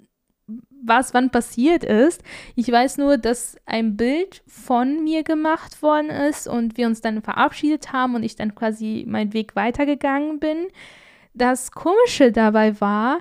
was 0.86 1.14
wann 1.14 1.30
passiert 1.30 1.82
ist. 1.82 2.22
Ich 2.56 2.70
weiß 2.70 2.98
nur, 2.98 3.16
dass 3.16 3.56
ein 3.64 3.96
Bild 3.96 4.42
von 4.46 5.02
mir 5.02 5.22
gemacht 5.22 5.82
worden 5.82 6.10
ist 6.10 6.46
und 6.46 6.76
wir 6.76 6.86
uns 6.86 7.00
dann 7.00 7.22
verabschiedet 7.22 7.92
haben 7.92 8.14
und 8.14 8.22
ich 8.22 8.36
dann 8.36 8.54
quasi 8.54 9.04
meinen 9.08 9.32
Weg 9.32 9.56
weitergegangen 9.56 10.38
bin. 10.40 10.66
Das 11.32 11.72
Komische 11.72 12.32
dabei 12.32 12.80
war, 12.80 13.20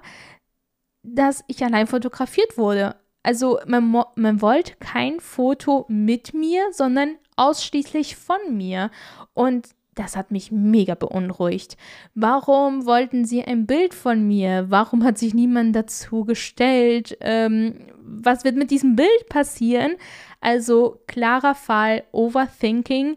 dass 1.03 1.43
ich 1.47 1.63
allein 1.63 1.87
fotografiert 1.87 2.57
wurde. 2.57 2.95
Also 3.23 3.59
man, 3.65 4.03
man 4.15 4.41
wollte 4.41 4.75
kein 4.75 5.19
Foto 5.19 5.85
mit 5.87 6.33
mir, 6.33 6.67
sondern 6.71 7.15
ausschließlich 7.37 8.17
von 8.17 8.57
mir. 8.57 8.91
Und 9.33 9.69
das 9.95 10.15
hat 10.15 10.31
mich 10.31 10.51
mega 10.51 10.95
beunruhigt. 10.95 11.77
Warum 12.15 12.85
wollten 12.85 13.25
sie 13.25 13.43
ein 13.43 13.65
Bild 13.65 13.93
von 13.93 14.27
mir? 14.27 14.65
Warum 14.69 15.03
hat 15.03 15.17
sich 15.17 15.33
niemand 15.33 15.75
dazu 15.75 16.25
gestellt? 16.25 17.17
Ähm, 17.21 17.87
was 18.01 18.43
wird 18.43 18.55
mit 18.55 18.71
diesem 18.71 18.95
Bild 18.95 19.29
passieren? 19.29 19.95
Also 20.41 21.01
klarer 21.07 21.55
Fall 21.55 22.03
Overthinking. 22.11 23.15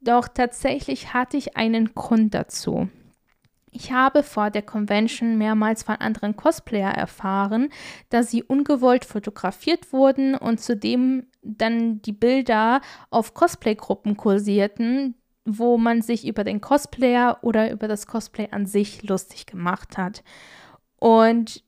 Doch 0.00 0.28
tatsächlich 0.28 1.14
hatte 1.14 1.36
ich 1.36 1.56
einen 1.56 1.94
Grund 1.94 2.34
dazu. 2.34 2.88
Ich 3.74 3.90
habe 3.90 4.22
vor 4.22 4.50
der 4.50 4.60
Convention 4.60 5.38
mehrmals 5.38 5.82
von 5.82 5.96
anderen 5.96 6.36
Cosplayer 6.36 6.90
erfahren, 6.90 7.70
dass 8.10 8.30
sie 8.30 8.42
ungewollt 8.42 9.06
fotografiert 9.06 9.94
wurden 9.94 10.34
und 10.34 10.60
zudem 10.60 11.26
dann 11.42 12.02
die 12.02 12.12
Bilder 12.12 12.82
auf 13.08 13.32
Cosplay-Gruppen 13.32 14.18
kursierten, 14.18 15.14
wo 15.44 15.76
man 15.78 16.02
sich 16.02 16.26
über 16.26 16.44
den 16.44 16.60
Cosplayer 16.60 17.38
oder 17.42 17.70
über 17.70 17.88
das 17.88 18.06
Cosplay 18.06 18.48
an 18.50 18.66
sich 18.66 19.02
lustig 19.02 19.46
gemacht 19.46 19.98
hat. 19.98 20.22
Und 20.98 21.64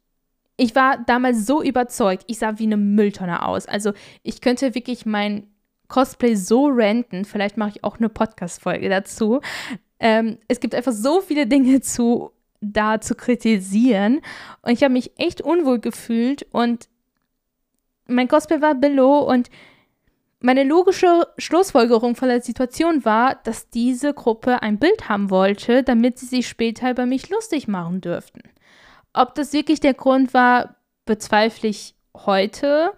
ich 0.56 0.74
war 0.74 0.98
damals 1.06 1.46
so 1.46 1.62
überzeugt, 1.62 2.24
ich 2.28 2.38
sah 2.38 2.58
wie 2.58 2.64
eine 2.64 2.76
Mülltonne 2.76 3.44
aus. 3.44 3.66
Also 3.66 3.92
ich 4.22 4.40
könnte 4.40 4.74
wirklich 4.74 5.04
mein 5.04 5.48
Cosplay 5.88 6.36
so 6.36 6.66
renten. 6.66 7.24
Vielleicht 7.24 7.56
mache 7.56 7.70
ich 7.70 7.84
auch 7.84 7.98
eine 7.98 8.08
Podcast-Folge 8.08 8.88
dazu. 8.88 9.40
Ähm, 9.98 10.38
es 10.46 10.60
gibt 10.60 10.74
einfach 10.74 10.92
so 10.92 11.20
viele 11.20 11.46
Dinge 11.46 11.80
zu 11.80 12.30
da 12.72 13.00
zu 13.00 13.14
kritisieren. 13.14 14.20
Und 14.62 14.72
ich 14.72 14.82
habe 14.82 14.92
mich 14.92 15.12
echt 15.18 15.42
unwohl 15.42 15.80
gefühlt 15.80 16.46
und 16.50 16.88
mein 18.06 18.28
Cosplay 18.28 18.60
war 18.60 18.74
below 18.74 19.20
und 19.20 19.50
meine 20.44 20.62
logische 20.62 21.26
Schlussfolgerung 21.38 22.16
von 22.16 22.28
der 22.28 22.42
Situation 22.42 23.06
war, 23.06 23.36
dass 23.44 23.70
diese 23.70 24.12
Gruppe 24.12 24.60
ein 24.62 24.78
Bild 24.78 25.08
haben 25.08 25.30
wollte, 25.30 25.82
damit 25.82 26.18
sie 26.18 26.26
sich 26.26 26.46
später 26.46 26.90
über 26.90 27.06
mich 27.06 27.30
lustig 27.30 27.66
machen 27.66 28.02
dürften. 28.02 28.42
Ob 29.14 29.34
das 29.34 29.54
wirklich 29.54 29.80
der 29.80 29.94
Grund 29.94 30.34
war, 30.34 30.76
bezweifle 31.06 31.70
ich 31.70 31.94
heute, 32.14 32.92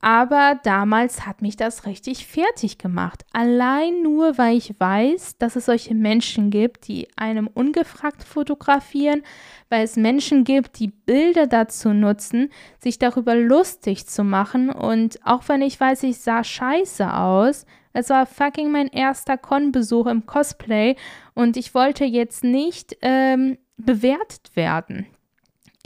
aber 0.00 0.60
damals 0.62 1.26
hat 1.26 1.42
mich 1.42 1.56
das 1.56 1.86
richtig 1.86 2.26
fertig 2.26 2.78
gemacht. 2.78 3.24
Allein 3.32 4.02
nur, 4.02 4.36
weil 4.38 4.56
ich 4.56 4.74
weiß, 4.78 5.38
dass 5.38 5.56
es 5.56 5.66
solche 5.66 5.94
Menschen 5.94 6.50
gibt, 6.50 6.86
die 6.86 7.08
einem 7.16 7.46
ungefragt 7.46 8.22
fotografieren, 8.22 9.22
weil 9.70 9.84
es 9.84 9.96
Menschen 9.96 10.44
gibt, 10.44 10.78
die 10.78 10.88
Bilder 10.88 11.46
dazu 11.46 11.90
nutzen, 11.90 12.50
sich 12.78 12.98
darüber 12.98 13.34
lustig 13.34 14.06
zu 14.06 14.22
machen. 14.22 14.70
Und 14.70 15.18
auch 15.24 15.42
wenn 15.48 15.62
ich 15.62 15.80
weiß, 15.80 16.02
ich 16.02 16.18
sah 16.18 16.44
scheiße 16.44 17.12
aus, 17.12 17.64
es 17.92 18.10
war 18.10 18.26
fucking 18.26 18.70
mein 18.70 18.88
erster 18.88 19.38
Con-Besuch 19.38 20.06
im 20.06 20.26
Cosplay 20.26 20.96
und 21.34 21.56
ich 21.56 21.74
wollte 21.74 22.04
jetzt 22.04 22.44
nicht 22.44 22.96
ähm, 23.00 23.56
bewertet 23.78 24.54
werden 24.54 25.06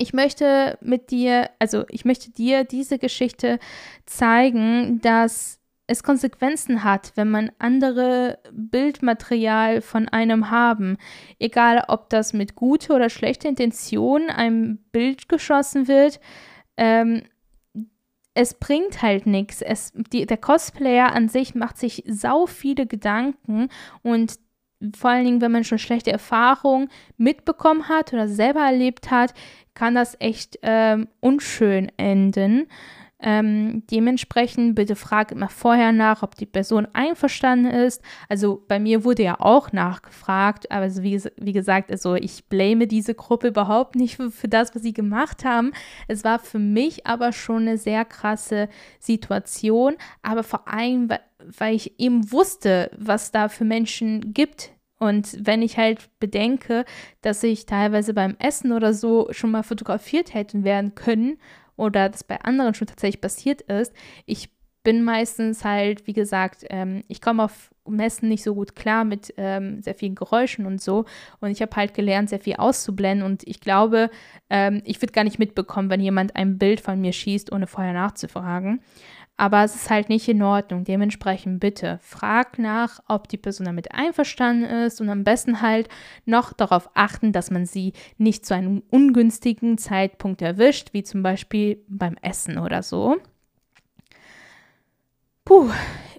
ich 0.00 0.14
möchte 0.14 0.78
mit 0.80 1.10
dir, 1.10 1.50
also 1.58 1.84
ich 1.90 2.04
möchte 2.04 2.30
dir 2.30 2.64
diese 2.64 2.98
Geschichte 2.98 3.58
zeigen, 4.06 5.00
dass 5.02 5.60
es 5.86 6.02
Konsequenzen 6.02 6.84
hat, 6.84 7.12
wenn 7.16 7.30
man 7.30 7.50
andere 7.58 8.38
Bildmaterial 8.52 9.82
von 9.82 10.08
einem 10.08 10.50
haben. 10.50 10.96
Egal, 11.38 11.84
ob 11.88 12.08
das 12.10 12.32
mit 12.32 12.54
guter 12.54 12.94
oder 12.94 13.10
schlechter 13.10 13.48
Intention 13.48 14.30
einem 14.30 14.78
Bild 14.92 15.28
geschossen 15.28 15.86
wird, 15.86 16.20
ähm, 16.76 17.22
es 18.32 18.54
bringt 18.54 19.02
halt 19.02 19.26
nichts. 19.26 19.62
Der 20.12 20.36
Cosplayer 20.36 21.12
an 21.12 21.28
sich 21.28 21.54
macht 21.54 21.76
sich 21.76 22.04
sau 22.06 22.46
viele 22.46 22.86
Gedanken 22.86 23.68
und 24.02 24.38
vor 24.96 25.10
allen 25.10 25.24
Dingen, 25.24 25.40
wenn 25.40 25.52
man 25.52 25.64
schon 25.64 25.78
schlechte 25.78 26.10
Erfahrungen 26.10 26.88
mitbekommen 27.18 27.88
hat 27.88 28.12
oder 28.12 28.28
selber 28.28 28.60
erlebt 28.60 29.10
hat, 29.10 29.34
kann 29.80 29.94
das 29.94 30.14
echt 30.20 30.58
ähm, 30.60 31.08
unschön 31.20 31.90
enden. 31.96 32.66
Ähm, 33.18 33.82
dementsprechend 33.90 34.74
bitte 34.74 34.94
frag 34.94 35.32
immer 35.32 35.48
vorher 35.48 35.90
nach, 35.90 36.22
ob 36.22 36.34
die 36.34 36.44
Person 36.44 36.86
einverstanden 36.92 37.70
ist. 37.70 38.02
Also 38.28 38.62
bei 38.68 38.78
mir 38.78 39.04
wurde 39.04 39.22
ja 39.22 39.40
auch 39.40 39.72
nachgefragt, 39.72 40.70
aber 40.70 40.82
also 40.82 41.02
wie, 41.02 41.18
wie, 41.38 41.52
gesagt, 41.54 41.90
also 41.90 42.14
ich 42.14 42.44
blame 42.50 42.88
diese 42.88 43.14
Gruppe 43.14 43.48
überhaupt 43.48 43.94
nicht 43.94 44.16
für, 44.16 44.30
für, 44.30 44.48
das, 44.48 44.74
was 44.74 44.82
sie 44.82 44.92
gemacht 44.92 45.46
haben. 45.46 45.72
Es 46.08 46.24
war 46.24 46.38
für 46.38 46.58
mich 46.58 47.06
aber 47.06 47.32
schon 47.32 47.62
eine 47.62 47.78
sehr 47.78 48.04
krasse 48.04 48.68
Situation, 48.98 49.96
aber 50.20 50.42
vor 50.42 50.68
allem, 50.68 51.08
weil, 51.08 51.20
weil 51.38 51.74
ich 51.74 51.98
eben 51.98 52.30
wusste, 52.30 52.90
was 52.98 53.32
da 53.32 53.48
für 53.48 53.64
Menschen 53.64 54.34
gibt, 54.34 54.72
und 55.00 55.34
wenn 55.40 55.62
ich 55.62 55.78
halt 55.78 56.10
bedenke, 56.20 56.84
dass 57.22 57.42
ich 57.42 57.66
teilweise 57.66 58.12
beim 58.12 58.36
Essen 58.38 58.70
oder 58.70 58.92
so 58.92 59.28
schon 59.30 59.50
mal 59.50 59.62
fotografiert 59.62 60.34
hätten 60.34 60.62
werden 60.62 60.94
können 60.94 61.38
oder 61.76 62.10
das 62.10 62.22
bei 62.22 62.38
anderen 62.42 62.74
schon 62.74 62.86
tatsächlich 62.86 63.22
passiert 63.22 63.62
ist, 63.62 63.94
ich 64.26 64.50
bin 64.82 65.02
meistens 65.02 65.64
halt, 65.64 66.06
wie 66.06 66.12
gesagt, 66.12 66.64
ähm, 66.70 67.02
ich 67.08 67.20
komme 67.20 67.44
auf 67.44 67.70
Messen 67.86 68.28
nicht 68.28 68.42
so 68.42 68.54
gut 68.54 68.76
klar 68.76 69.04
mit 69.04 69.34
ähm, 69.36 69.82
sehr 69.82 69.94
vielen 69.94 70.14
Geräuschen 70.14 70.64
und 70.64 70.80
so. 70.80 71.04
Und 71.40 71.50
ich 71.50 71.60
habe 71.60 71.74
halt 71.76 71.92
gelernt, 71.92 72.30
sehr 72.30 72.38
viel 72.38 72.54
auszublenden. 72.54 73.26
Und 73.26 73.42
ich 73.46 73.60
glaube, 73.60 74.10
ähm, 74.48 74.80
ich 74.84 75.02
würde 75.02 75.12
gar 75.12 75.24
nicht 75.24 75.38
mitbekommen, 75.38 75.90
wenn 75.90 76.00
jemand 76.00 76.36
ein 76.36 76.56
Bild 76.56 76.80
von 76.80 77.00
mir 77.00 77.12
schießt, 77.12 77.52
ohne 77.52 77.66
vorher 77.66 77.92
nachzufragen 77.92 78.80
aber 79.40 79.64
es 79.64 79.74
ist 79.74 79.88
halt 79.88 80.10
nicht 80.10 80.28
in 80.28 80.42
Ordnung. 80.42 80.84
Dementsprechend 80.84 81.60
bitte 81.60 81.98
frag 82.02 82.58
nach, 82.58 83.00
ob 83.08 83.26
die 83.26 83.38
Person 83.38 83.64
damit 83.64 83.90
einverstanden 83.94 84.64
ist 84.64 85.00
und 85.00 85.08
am 85.08 85.24
besten 85.24 85.62
halt 85.62 85.88
noch 86.26 86.52
darauf 86.52 86.90
achten, 86.92 87.32
dass 87.32 87.50
man 87.50 87.64
sie 87.64 87.94
nicht 88.18 88.44
zu 88.44 88.54
einem 88.54 88.82
ungünstigen 88.90 89.78
Zeitpunkt 89.78 90.42
erwischt, 90.42 90.92
wie 90.92 91.04
zum 91.04 91.22
Beispiel 91.22 91.82
beim 91.88 92.16
Essen 92.20 92.58
oder 92.58 92.82
so. 92.82 93.16
Puh, 95.46 95.70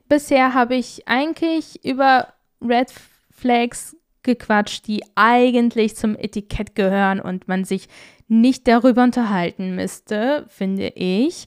bisher 0.10 0.56
habe 0.56 0.74
ich 0.74 1.08
eigentlich 1.08 1.86
über 1.86 2.34
Red 2.60 2.92
Flags 3.30 3.96
gequatscht, 4.24 4.88
die 4.88 5.04
eigentlich 5.14 5.96
zum 5.96 6.16
Etikett 6.18 6.74
gehören 6.74 7.20
und 7.20 7.48
man 7.48 7.66
sich 7.66 7.88
nicht 8.28 8.68
darüber 8.68 9.04
unterhalten 9.04 9.76
müsste, 9.76 10.46
finde 10.48 10.88
ich 10.96 11.46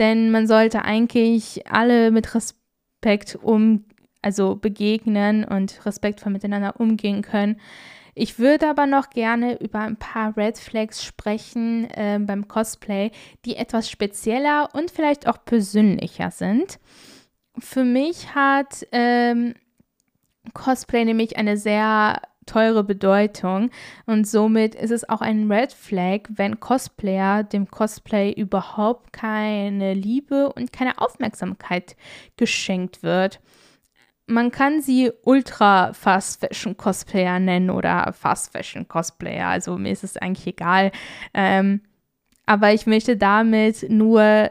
denn 0.00 0.30
man 0.30 0.48
sollte 0.48 0.84
eigentlich 0.84 1.70
alle 1.70 2.10
mit 2.10 2.34
Respekt 2.34 3.38
um, 3.40 3.84
also 4.22 4.56
begegnen 4.56 5.44
und 5.44 5.84
respektvoll 5.86 6.32
miteinander 6.32 6.80
umgehen 6.80 7.22
können. 7.22 7.60
Ich 8.14 8.38
würde 8.38 8.68
aber 8.68 8.86
noch 8.86 9.10
gerne 9.10 9.60
über 9.60 9.80
ein 9.80 9.96
paar 9.96 10.36
Red 10.36 10.58
Flags 10.58 11.04
sprechen 11.04 11.88
äh, 11.90 12.18
beim 12.20 12.48
Cosplay, 12.48 13.12
die 13.44 13.56
etwas 13.56 13.88
spezieller 13.88 14.68
und 14.72 14.90
vielleicht 14.90 15.28
auch 15.28 15.44
persönlicher 15.44 16.30
sind. 16.30 16.80
Für 17.58 17.84
mich 17.84 18.34
hat 18.34 18.86
ähm, 18.92 19.54
Cosplay 20.54 21.04
nämlich 21.04 21.36
eine 21.36 21.56
sehr 21.56 22.20
teure 22.46 22.84
Bedeutung 22.84 23.70
und 24.06 24.26
somit 24.26 24.74
ist 24.74 24.90
es 24.90 25.08
auch 25.08 25.20
ein 25.20 25.50
Red 25.50 25.72
Flag, 25.72 26.22
wenn 26.28 26.60
Cosplayer 26.60 27.44
dem 27.44 27.70
Cosplay 27.70 28.32
überhaupt 28.32 29.12
keine 29.12 29.94
Liebe 29.94 30.52
und 30.52 30.72
keine 30.72 30.98
Aufmerksamkeit 30.98 31.96
geschenkt 32.36 33.02
wird. 33.02 33.40
Man 34.26 34.50
kann 34.50 34.80
sie 34.80 35.10
Ultra 35.24 35.92
Fast 35.92 36.40
Fashion 36.40 36.76
Cosplayer 36.76 37.38
nennen 37.40 37.70
oder 37.70 38.12
Fast 38.12 38.52
Fashion 38.52 38.86
Cosplayer, 38.86 39.48
also 39.48 39.76
mir 39.76 39.92
ist 39.92 40.04
es 40.04 40.16
eigentlich 40.16 40.46
egal. 40.46 40.92
Ähm, 41.34 41.82
aber 42.46 42.72
ich 42.72 42.86
möchte 42.86 43.16
damit 43.16 43.88
nur 43.88 44.50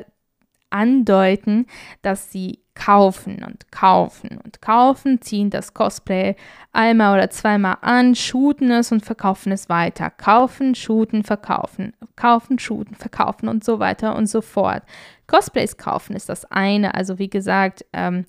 andeuten, 0.70 1.66
dass 2.02 2.32
sie 2.32 2.60
kaufen 2.76 3.44
und 3.44 3.72
kaufen 3.72 4.40
und 4.44 4.62
kaufen, 4.62 5.22
ziehen 5.22 5.50
das 5.50 5.74
Cosplay 5.74 6.36
einmal 6.72 7.18
oder 7.18 7.30
zweimal 7.30 7.78
an, 7.82 8.16
shooten 8.16 8.72
es 8.72 8.92
und 8.92 9.04
verkaufen 9.04 9.52
es 9.52 9.70
weiter. 9.70 10.10
Kaufen, 10.10 10.76
shooten, 10.76 11.24
verkaufen, 11.24 11.94
kaufen, 12.16 12.60
shooten, 12.60 12.96
verkaufen 12.96 13.50
und 13.50 13.64
so 13.64 13.80
weiter 13.80 14.16
und 14.16 14.28
so 14.28 14.42
fort. 14.42 14.84
Cosplays 15.28 15.78
kaufen 15.78 16.16
ist 16.16 16.30
das 16.30 16.46
eine. 16.46 16.96
Also 16.96 17.20
wie 17.20 17.30
gesagt, 17.30 17.86
ähm, 17.94 18.26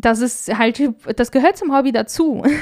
das 0.00 0.20
ist 0.20 0.56
halt, 0.56 0.80
das 1.16 1.30
gehört 1.30 1.56
zum 1.56 1.76
Hobby 1.76 1.92
dazu. 1.92 2.42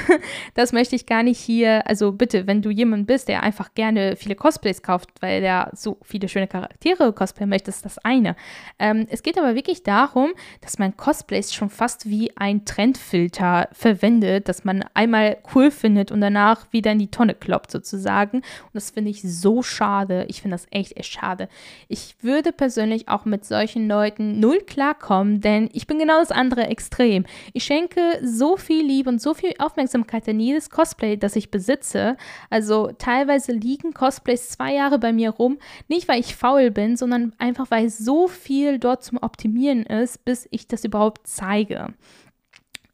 Das 0.55 0.73
möchte 0.73 0.95
ich 0.95 1.05
gar 1.05 1.23
nicht 1.23 1.39
hier, 1.39 1.87
also 1.87 2.11
bitte, 2.11 2.47
wenn 2.47 2.61
du 2.61 2.69
jemand 2.69 3.07
bist, 3.07 3.27
der 3.27 3.43
einfach 3.43 3.73
gerne 3.75 4.15
viele 4.15 4.35
Cosplays 4.35 4.81
kauft, 4.81 5.09
weil 5.21 5.41
der 5.41 5.69
so 5.73 5.97
viele 6.03 6.27
schöne 6.27 6.47
Charaktere 6.47 7.13
cosplay 7.13 7.45
möchte, 7.45 7.69
ist 7.69 7.85
das 7.85 7.97
eine. 7.99 8.35
Ähm, 8.77 9.07
es 9.09 9.23
geht 9.23 9.37
aber 9.37 9.55
wirklich 9.55 9.83
darum, 9.83 10.31
dass 10.61 10.79
man 10.79 10.97
Cosplays 10.97 11.53
schon 11.53 11.69
fast 11.69 12.09
wie 12.09 12.35
ein 12.35 12.65
Trendfilter 12.65 13.69
verwendet, 13.71 14.49
dass 14.49 14.65
man 14.65 14.83
einmal 14.93 15.37
cool 15.55 15.71
findet 15.71 16.11
und 16.11 16.19
danach 16.21 16.65
wieder 16.71 16.91
in 16.91 16.99
die 16.99 17.11
Tonne 17.11 17.35
kloppt 17.35 17.71
sozusagen. 17.71 18.37
Und 18.37 18.73
das 18.73 18.91
finde 18.91 19.11
ich 19.11 19.21
so 19.21 19.61
schade. 19.61 20.25
Ich 20.27 20.41
finde 20.41 20.55
das 20.55 20.67
echt, 20.71 20.97
echt 20.97 21.13
schade. 21.13 21.47
Ich 21.87 22.15
würde 22.21 22.51
persönlich 22.51 23.07
auch 23.07 23.25
mit 23.25 23.45
solchen 23.45 23.87
Leuten 23.87 24.39
null 24.39 24.59
klarkommen, 24.59 25.41
denn 25.41 25.69
ich 25.73 25.87
bin 25.87 25.99
genau 25.99 26.19
das 26.19 26.31
andere 26.31 26.67
Extrem. 26.67 27.25
Ich 27.53 27.63
schenke 27.63 28.19
so 28.23 28.57
viel 28.57 28.85
Liebe 28.85 29.09
und 29.09 29.21
so 29.21 29.33
viel 29.33 29.53
Aufmerksamkeit 29.59 30.27
an 30.27 30.39
jedes 30.39 30.69
Cosplay, 30.69 31.17
das 31.17 31.35
ich 31.35 31.51
besitze. 31.51 32.17
Also 32.49 32.91
teilweise 32.97 33.51
liegen 33.51 33.93
Cosplays 33.93 34.49
zwei 34.49 34.73
Jahre 34.73 34.99
bei 34.99 35.13
mir 35.13 35.31
rum. 35.31 35.57
Nicht, 35.87 36.07
weil 36.07 36.19
ich 36.19 36.35
faul 36.35 36.71
bin, 36.71 36.97
sondern 36.97 37.33
einfach, 37.37 37.71
weil 37.71 37.89
so 37.89 38.27
viel 38.27 38.79
dort 38.79 39.03
zum 39.03 39.17
Optimieren 39.17 39.83
ist, 39.83 40.25
bis 40.25 40.47
ich 40.51 40.67
das 40.67 40.83
überhaupt 40.83 41.27
zeige. 41.27 41.93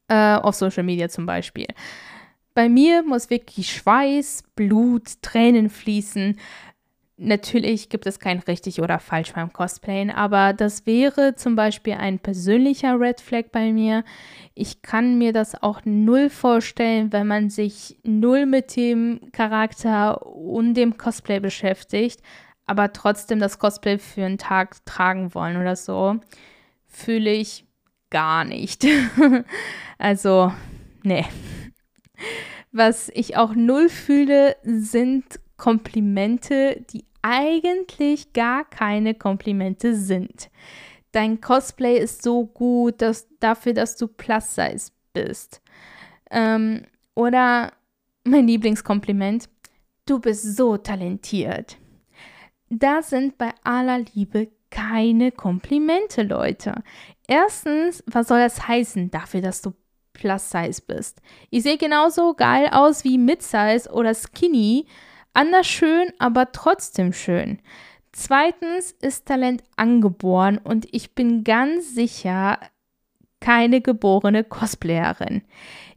Äh, 0.08 0.36
auf 0.36 0.56
Social 0.56 0.84
Media 0.84 1.10
zum 1.10 1.26
Beispiel. 1.26 1.68
Bei 2.54 2.70
mir 2.70 3.04
muss 3.04 3.30
wirklich 3.30 3.70
Schweiß, 3.74 4.44
Blut, 4.56 5.22
Tränen 5.22 5.70
fließen, 5.70 6.40
Natürlich 7.18 7.88
gibt 7.88 8.08
es 8.08 8.20
kein 8.20 8.40
richtig 8.40 8.82
oder 8.82 9.00
falsch 9.00 9.32
beim 9.32 9.54
Cosplayen, 9.54 10.12
aber 10.12 10.52
das 10.52 10.86
wäre 10.86 11.36
zum 11.36 11.56
Beispiel 11.56 11.94
ein 11.94 12.20
persönlicher 12.20 13.00
Red 13.00 13.22
Flag 13.22 13.46
bei 13.54 13.72
mir. 13.72 14.04
Ich 14.54 14.82
kann 14.82 15.18
mir 15.18 15.32
das 15.32 15.62
auch 15.64 15.80
null 15.86 16.30
vorstellen, 16.30 17.14
wenn 17.14 17.26
man 17.26 17.50
sich 17.50 17.98
null 18.04 18.46
mit 18.46 18.76
dem 18.76 19.22
Charakter 19.32 20.26
und 20.26 20.74
dem 20.74 20.98
Cosplay 20.98 21.40
beschäftigt, 21.40 22.22
aber 22.66 22.92
trotzdem 22.92 23.40
das 23.40 23.60
Cosplay 23.60 23.98
für 23.98 24.26
einen 24.26 24.38
Tag 24.38 24.86
tragen 24.86 25.34
wollen 25.34 25.56
oder 25.56 25.78
so. 25.78 26.18
Fühle 26.86 27.32
ich 27.32 27.66
gar 28.10 28.44
nicht. 28.44 28.86
also, 29.98 30.52
nee. 31.04 31.26
Was 32.74 33.10
ich 33.14 33.38
auch 33.38 33.56
null 33.56 33.88
fühle, 33.88 34.58
sind 34.64 35.40
Komplimente, 35.58 36.86
die 36.92 37.06
eigentlich 37.22 38.34
gar 38.34 38.66
keine 38.66 39.16
Komplimente 39.16 39.96
sind. 39.96 40.50
Dein 41.12 41.42
Cosplay 41.42 41.98
ist 41.98 42.24
so 42.24 42.46
gut 42.46 43.02
dass, 43.02 43.28
dafür, 43.40 43.74
dass 43.74 43.96
du 43.96 44.08
Plus-Size 44.08 44.92
bist. 45.14 45.62
Ähm, 46.30 46.84
oder 47.16 47.72
mein 48.26 48.48
Lieblingskompliment, 48.48 49.50
du 50.06 50.20
bist 50.20 50.58
so 50.58 50.78
talentiert. 50.78 51.78
Das 52.70 53.12
sind 53.12 53.38
bei 53.38 53.52
aller 53.64 54.00
Liebe 54.14 54.50
keine 54.70 55.32
Komplimente, 55.32 56.24
Leute. 56.24 56.84
Erstens, 57.28 58.04
was 58.08 58.28
soll 58.28 58.40
das 58.40 58.68
heißen 58.68 59.10
dafür, 59.10 59.42
dass 59.42 59.62
du 59.62 59.74
Plus 60.12 60.50
Size 60.50 60.82
bist? 60.86 61.22
Ich 61.50 61.64
sehe 61.64 61.78
genauso 61.78 62.34
geil 62.34 62.70
aus 62.72 63.04
wie 63.04 63.18
Mid 63.18 63.42
Size 63.42 63.90
oder 63.92 64.14
Skinny, 64.14 64.86
Anders 65.36 65.68
schön, 65.68 66.08
aber 66.18 66.54
trotzdem 66.54 67.12
schön. 67.12 67.60
Zweitens 68.14 68.94
ist 69.02 69.28
Talent 69.28 69.64
angeboren 69.76 70.58
und 70.58 70.88
ich 70.94 71.14
bin 71.14 71.44
ganz 71.44 71.94
sicher 71.94 72.58
keine 73.42 73.82
geborene 73.82 74.46
Cosplayerin. 74.46 75.42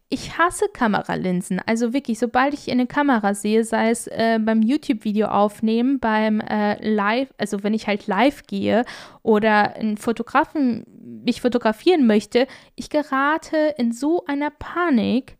Ich 0.08 0.36
hasse 0.38 0.66
Kameralinsen. 0.72 1.60
Also 1.64 1.92
wirklich, 1.92 2.18
sobald 2.18 2.52
ich 2.52 2.68
eine 2.68 2.88
Kamera 2.88 3.32
sehe, 3.34 3.62
sei 3.62 3.90
es 3.90 4.08
äh, 4.08 4.40
beim 4.42 4.60
YouTube-Video 4.60 5.28
aufnehmen, 5.28 6.00
beim 6.00 6.40
äh, 6.40 6.84
Live, 6.84 7.32
also 7.38 7.62
wenn 7.62 7.74
ich 7.74 7.86
halt 7.86 8.08
live 8.08 8.42
gehe 8.48 8.84
oder 9.22 9.76
einen 9.76 9.98
Fotografen 9.98 10.84
mich 11.24 11.40
fotografieren 11.40 12.08
möchte, 12.08 12.48
ich 12.74 12.90
gerate 12.90 13.74
in 13.78 13.92
so 13.92 14.24
einer 14.26 14.50
Panik, 14.50 15.37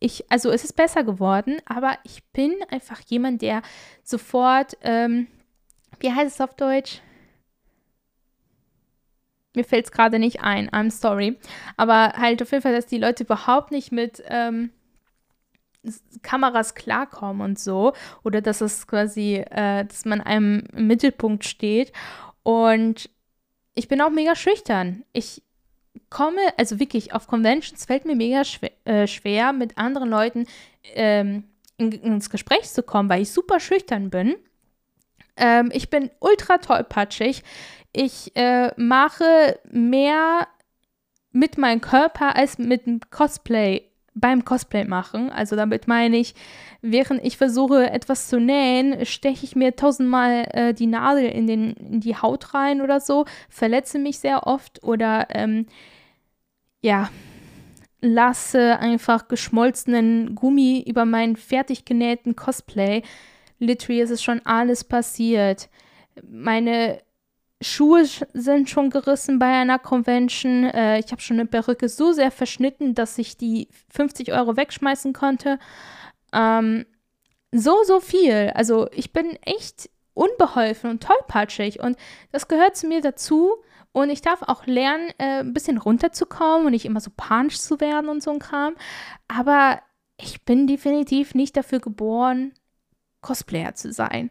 ich, 0.00 0.24
also 0.30 0.50
es 0.50 0.64
ist 0.64 0.72
besser 0.72 1.04
geworden, 1.04 1.58
aber 1.66 1.98
ich 2.04 2.24
bin 2.32 2.54
einfach 2.70 3.00
jemand, 3.06 3.42
der 3.42 3.62
sofort, 4.02 4.76
ähm, 4.80 5.28
wie 6.00 6.10
heißt 6.10 6.34
es 6.34 6.40
auf 6.40 6.54
Deutsch? 6.54 7.02
Mir 9.54 9.64
fällt 9.64 9.84
es 9.84 9.92
gerade 9.92 10.18
nicht 10.18 10.42
ein, 10.42 10.70
I'm 10.70 10.90
sorry. 10.90 11.38
Aber 11.76 12.14
halt 12.16 12.40
auf 12.40 12.50
jeden 12.50 12.62
Fall, 12.62 12.74
dass 12.74 12.86
die 12.86 12.98
Leute 12.98 13.24
überhaupt 13.24 13.72
nicht 13.72 13.92
mit 13.92 14.22
ähm, 14.26 14.70
Kameras 16.22 16.74
klarkommen 16.74 17.42
und 17.42 17.58
so. 17.58 17.92
Oder 18.22 18.40
dass 18.40 18.60
es 18.60 18.86
quasi, 18.86 19.36
äh, 19.36 19.84
dass 19.84 20.04
man 20.04 20.20
einem 20.20 20.64
im 20.72 20.86
Mittelpunkt 20.86 21.44
steht. 21.44 21.92
Und 22.42 23.10
ich 23.74 23.88
bin 23.88 24.00
auch 24.00 24.10
mega 24.10 24.34
schüchtern. 24.34 25.04
Ich, 25.12 25.42
komme, 26.08 26.40
also 26.56 26.78
wirklich 26.78 27.12
auf 27.12 27.26
Conventions 27.26 27.84
fällt 27.84 28.04
mir 28.04 28.16
mega 28.16 28.44
schwer, 28.44 28.70
äh, 28.84 29.06
schwer 29.06 29.52
mit 29.52 29.78
anderen 29.78 30.08
Leuten 30.08 30.46
ähm, 30.94 31.44
in, 31.76 31.92
ins 31.92 32.30
Gespräch 32.30 32.68
zu 32.70 32.82
kommen, 32.82 33.08
weil 33.08 33.22
ich 33.22 33.30
super 33.30 33.60
schüchtern 33.60 34.10
bin. 34.10 34.36
Ähm, 35.36 35.70
ich 35.72 35.90
bin 35.90 36.10
ultra 36.20 36.58
tollpatschig. 36.58 37.42
Ich 37.92 38.36
äh, 38.36 38.72
mache 38.76 39.58
mehr 39.70 40.46
mit 41.32 41.58
meinem 41.58 41.80
Körper 41.80 42.36
als 42.36 42.58
mit 42.58 42.86
dem 42.86 43.00
Cosplay 43.10 43.89
beim 44.14 44.44
Cosplay 44.44 44.84
machen. 44.84 45.30
Also 45.30 45.56
damit 45.56 45.86
meine 45.88 46.16
ich, 46.16 46.34
während 46.82 47.24
ich 47.24 47.36
versuche 47.36 47.90
etwas 47.90 48.28
zu 48.28 48.40
nähen, 48.40 49.06
steche 49.06 49.44
ich 49.44 49.56
mir 49.56 49.76
tausendmal 49.76 50.46
äh, 50.52 50.74
die 50.74 50.86
Nadel 50.86 51.26
in, 51.26 51.46
den, 51.46 51.72
in 51.74 52.00
die 52.00 52.16
Haut 52.16 52.54
rein 52.54 52.80
oder 52.80 53.00
so, 53.00 53.24
verletze 53.48 53.98
mich 53.98 54.18
sehr 54.18 54.46
oft 54.46 54.82
oder 54.82 55.28
ähm, 55.30 55.66
ja, 56.82 57.10
lasse 58.00 58.78
einfach 58.78 59.28
geschmolzenen 59.28 60.34
Gummi 60.34 60.84
über 60.86 61.04
meinen 61.04 61.36
fertig 61.36 61.84
genähten 61.84 62.34
Cosplay. 62.34 63.02
Literally 63.58 64.00
ist 64.00 64.10
es 64.10 64.22
schon 64.22 64.40
alles 64.44 64.84
passiert. 64.84 65.68
Meine 66.26 67.00
Schuhe 67.62 68.06
sind 68.32 68.70
schon 68.70 68.88
gerissen 68.88 69.38
bei 69.38 69.46
einer 69.46 69.78
Convention. 69.78 70.64
Äh, 70.64 70.98
ich 70.98 71.12
habe 71.12 71.20
schon 71.20 71.38
eine 71.38 71.46
Perücke 71.46 71.88
so 71.88 72.12
sehr 72.12 72.30
verschnitten, 72.30 72.94
dass 72.94 73.18
ich 73.18 73.36
die 73.36 73.68
50 73.90 74.32
Euro 74.32 74.56
wegschmeißen 74.56 75.12
konnte. 75.12 75.58
Ähm, 76.32 76.86
so, 77.52 77.82
so 77.84 78.00
viel. 78.00 78.52
Also 78.54 78.88
ich 78.92 79.12
bin 79.12 79.36
echt 79.42 79.90
unbeholfen 80.14 80.90
und 80.90 81.02
tollpatschig 81.02 81.80
und 81.80 81.96
das 82.32 82.48
gehört 82.48 82.76
zu 82.76 82.86
mir 82.86 83.02
dazu. 83.02 83.56
Und 83.92 84.08
ich 84.08 84.22
darf 84.22 84.42
auch 84.42 84.66
lernen, 84.66 85.10
äh, 85.18 85.40
ein 85.40 85.52
bisschen 85.52 85.76
runterzukommen 85.76 86.66
und 86.66 86.72
nicht 86.72 86.84
immer 86.84 87.00
so 87.00 87.10
panisch 87.14 87.60
zu 87.60 87.80
werden 87.80 88.08
und 88.08 88.22
so 88.22 88.30
ein 88.30 88.38
Kram. 88.38 88.74
Aber 89.28 89.82
ich 90.16 90.44
bin 90.44 90.66
definitiv 90.66 91.34
nicht 91.34 91.56
dafür 91.56 91.80
geboren, 91.80 92.52
Cosplayer 93.20 93.74
zu 93.74 93.92
sein 93.92 94.30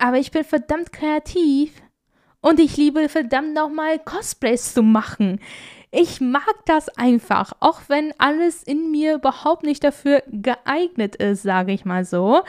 aber 0.00 0.18
ich 0.18 0.30
bin 0.30 0.44
verdammt 0.44 0.92
kreativ 0.92 1.72
und 2.40 2.58
ich 2.58 2.76
liebe 2.76 3.08
verdammt 3.08 3.54
nochmal 3.54 3.98
Cosplays 3.98 4.74
zu 4.74 4.82
machen. 4.82 5.40
Ich 5.90 6.20
mag 6.20 6.54
das 6.66 6.88
einfach, 6.90 7.52
auch 7.60 7.82
wenn 7.88 8.14
alles 8.18 8.62
in 8.62 8.90
mir 8.90 9.14
überhaupt 9.14 9.64
nicht 9.64 9.82
dafür 9.82 10.22
geeignet 10.28 11.16
ist, 11.16 11.42
sage 11.42 11.72
ich 11.72 11.84
mal 11.84 12.04
so. 12.04 12.42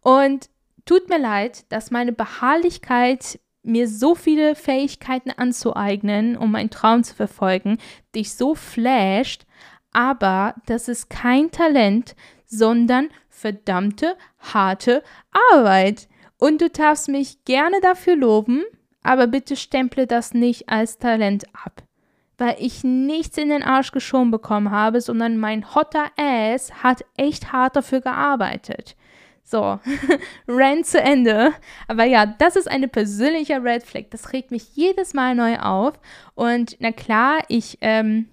Und 0.00 0.48
tut 0.86 1.08
mir 1.08 1.18
leid, 1.18 1.70
dass 1.70 1.90
meine 1.90 2.12
Beharrlichkeit 2.12 3.38
mir 3.62 3.88
so 3.88 4.14
viele 4.14 4.54
Fähigkeiten 4.54 5.30
anzueignen, 5.30 6.36
um 6.36 6.50
meinen 6.50 6.70
Traum 6.70 7.04
zu 7.04 7.14
verfolgen, 7.14 7.78
dich 8.14 8.34
so 8.34 8.54
flasht, 8.54 9.44
aber 9.92 10.54
das 10.66 10.88
ist 10.88 11.10
kein 11.10 11.50
Talent, 11.50 12.16
sondern 12.46 13.08
verdammte 13.28 14.16
harte 14.38 15.02
Arbeit. 15.52 16.08
Und 16.38 16.60
du 16.60 16.70
darfst 16.70 17.08
mich 17.08 17.44
gerne 17.44 17.80
dafür 17.80 18.16
loben, 18.16 18.64
aber 19.02 19.26
bitte 19.26 19.56
stemple 19.56 20.06
das 20.06 20.34
nicht 20.34 20.68
als 20.68 20.98
Talent 20.98 21.44
ab. 21.52 21.82
Weil 22.36 22.56
ich 22.60 22.84
nichts 22.84 23.36
in 23.36 23.48
den 23.48 23.64
Arsch 23.64 23.90
geschoben 23.90 24.30
bekommen 24.30 24.70
habe, 24.70 25.00
sondern 25.00 25.38
mein 25.38 25.74
hotter 25.74 26.06
Ass 26.16 26.84
hat 26.84 27.04
echt 27.16 27.52
hart 27.52 27.74
dafür 27.74 28.00
gearbeitet. 28.00 28.96
So, 29.42 29.80
Rant 30.46 30.86
zu 30.86 31.00
Ende. 31.00 31.52
Aber 31.88 32.04
ja, 32.04 32.26
das 32.26 32.54
ist 32.54 32.70
eine 32.70 32.86
persönliche 32.86 33.62
Red 33.64 33.82
Flag. 33.82 34.04
Das 34.10 34.32
regt 34.32 34.50
mich 34.50 34.76
jedes 34.76 35.14
Mal 35.14 35.34
neu 35.34 35.58
auf. 35.58 35.94
Und 36.34 36.76
na 36.80 36.92
klar, 36.92 37.38
ich 37.48 37.78
ähm, 37.80 38.28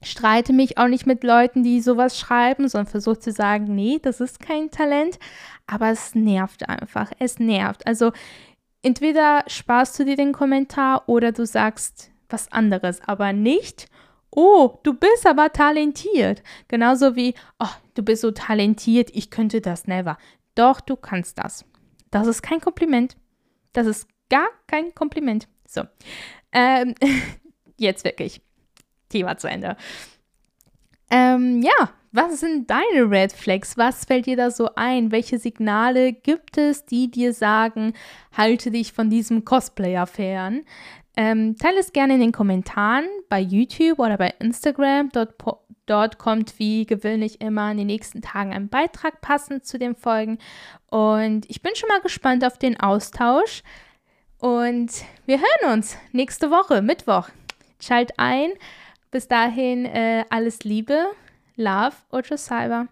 streite 0.00 0.52
mich 0.52 0.78
auch 0.78 0.86
nicht 0.86 1.06
mit 1.06 1.24
Leuten, 1.24 1.64
die 1.64 1.80
sowas 1.80 2.18
schreiben, 2.18 2.68
sondern 2.68 2.90
versuche 2.90 3.18
zu 3.18 3.32
sagen, 3.32 3.74
nee, 3.74 3.98
das 4.00 4.20
ist 4.20 4.38
kein 4.40 4.70
Talent. 4.70 5.18
Aber 5.66 5.90
es 5.90 6.14
nervt 6.14 6.68
einfach. 6.68 7.10
Es 7.18 7.38
nervt. 7.38 7.86
Also 7.86 8.12
entweder 8.82 9.44
sparst 9.46 9.98
du 9.98 10.04
dir 10.04 10.16
den 10.16 10.32
Kommentar 10.32 11.08
oder 11.08 11.32
du 11.32 11.46
sagst 11.46 12.10
was 12.28 12.50
anderes, 12.52 13.00
aber 13.06 13.32
nicht, 13.32 13.86
oh, 14.30 14.78
du 14.82 14.94
bist 14.94 15.26
aber 15.26 15.52
talentiert. 15.52 16.42
Genauso 16.68 17.16
wie, 17.16 17.34
oh, 17.58 17.68
du 17.94 18.02
bist 18.02 18.22
so 18.22 18.30
talentiert, 18.30 19.10
ich 19.12 19.30
könnte 19.30 19.60
das 19.60 19.86
never. 19.86 20.18
Doch, 20.54 20.80
du 20.80 20.96
kannst 20.96 21.38
das. 21.38 21.64
Das 22.10 22.26
ist 22.26 22.42
kein 22.42 22.60
Kompliment. 22.60 23.16
Das 23.72 23.86
ist 23.86 24.08
gar 24.30 24.48
kein 24.66 24.94
Kompliment. 24.94 25.48
So. 25.66 25.82
Ähm, 26.52 26.94
jetzt 27.76 28.04
wirklich. 28.04 28.40
Thema 29.08 29.36
zu 29.36 29.48
Ende. 29.48 29.76
Ähm, 31.10 31.62
ja, 31.62 31.90
was 32.12 32.40
sind 32.40 32.70
deine 32.70 33.10
Red 33.10 33.32
Flags? 33.32 33.76
Was 33.76 34.04
fällt 34.04 34.26
dir 34.26 34.36
da 34.36 34.50
so 34.50 34.70
ein? 34.76 35.10
Welche 35.12 35.38
Signale 35.38 36.12
gibt 36.12 36.58
es, 36.58 36.84
die 36.86 37.10
dir 37.10 37.32
sagen, 37.32 37.94
halte 38.36 38.70
dich 38.70 38.92
von 38.92 39.10
diesem 39.10 39.44
Cosplayer 39.44 40.06
fern? 40.06 40.62
Ähm, 41.16 41.56
teile 41.56 41.78
es 41.78 41.92
gerne 41.92 42.14
in 42.14 42.20
den 42.20 42.32
Kommentaren 42.32 43.04
bei 43.28 43.40
YouTube 43.40 43.98
oder 44.00 44.16
bei 44.18 44.34
Instagram. 44.40 45.10
Dort 45.10 45.36
Dort 45.86 46.18
kommt 46.18 46.58
wie 46.58 46.86
gewöhnlich 46.86 47.40
immer 47.40 47.70
in 47.70 47.76
den 47.76 47.86
nächsten 47.88 48.22
Tagen 48.22 48.52
ein 48.52 48.68
Beitrag 48.68 49.20
passend 49.20 49.66
zu 49.66 49.78
den 49.78 49.94
Folgen. 49.94 50.38
Und 50.90 51.48
ich 51.50 51.60
bin 51.60 51.74
schon 51.74 51.88
mal 51.88 52.00
gespannt 52.00 52.44
auf 52.44 52.58
den 52.58 52.80
Austausch. 52.80 53.62
Und 54.38 55.04
wir 55.26 55.38
hören 55.38 55.74
uns 55.74 55.96
nächste 56.12 56.50
Woche, 56.50 56.80
Mittwoch. 56.80 57.28
Schalt 57.80 58.18
ein. 58.18 58.52
Bis 59.14 59.28
dahin 59.28 59.84
äh, 59.84 60.24
alles 60.28 60.64
Liebe, 60.64 61.06
Love, 61.54 61.94
Ocho 62.10 62.36
Cyber. 62.36 62.88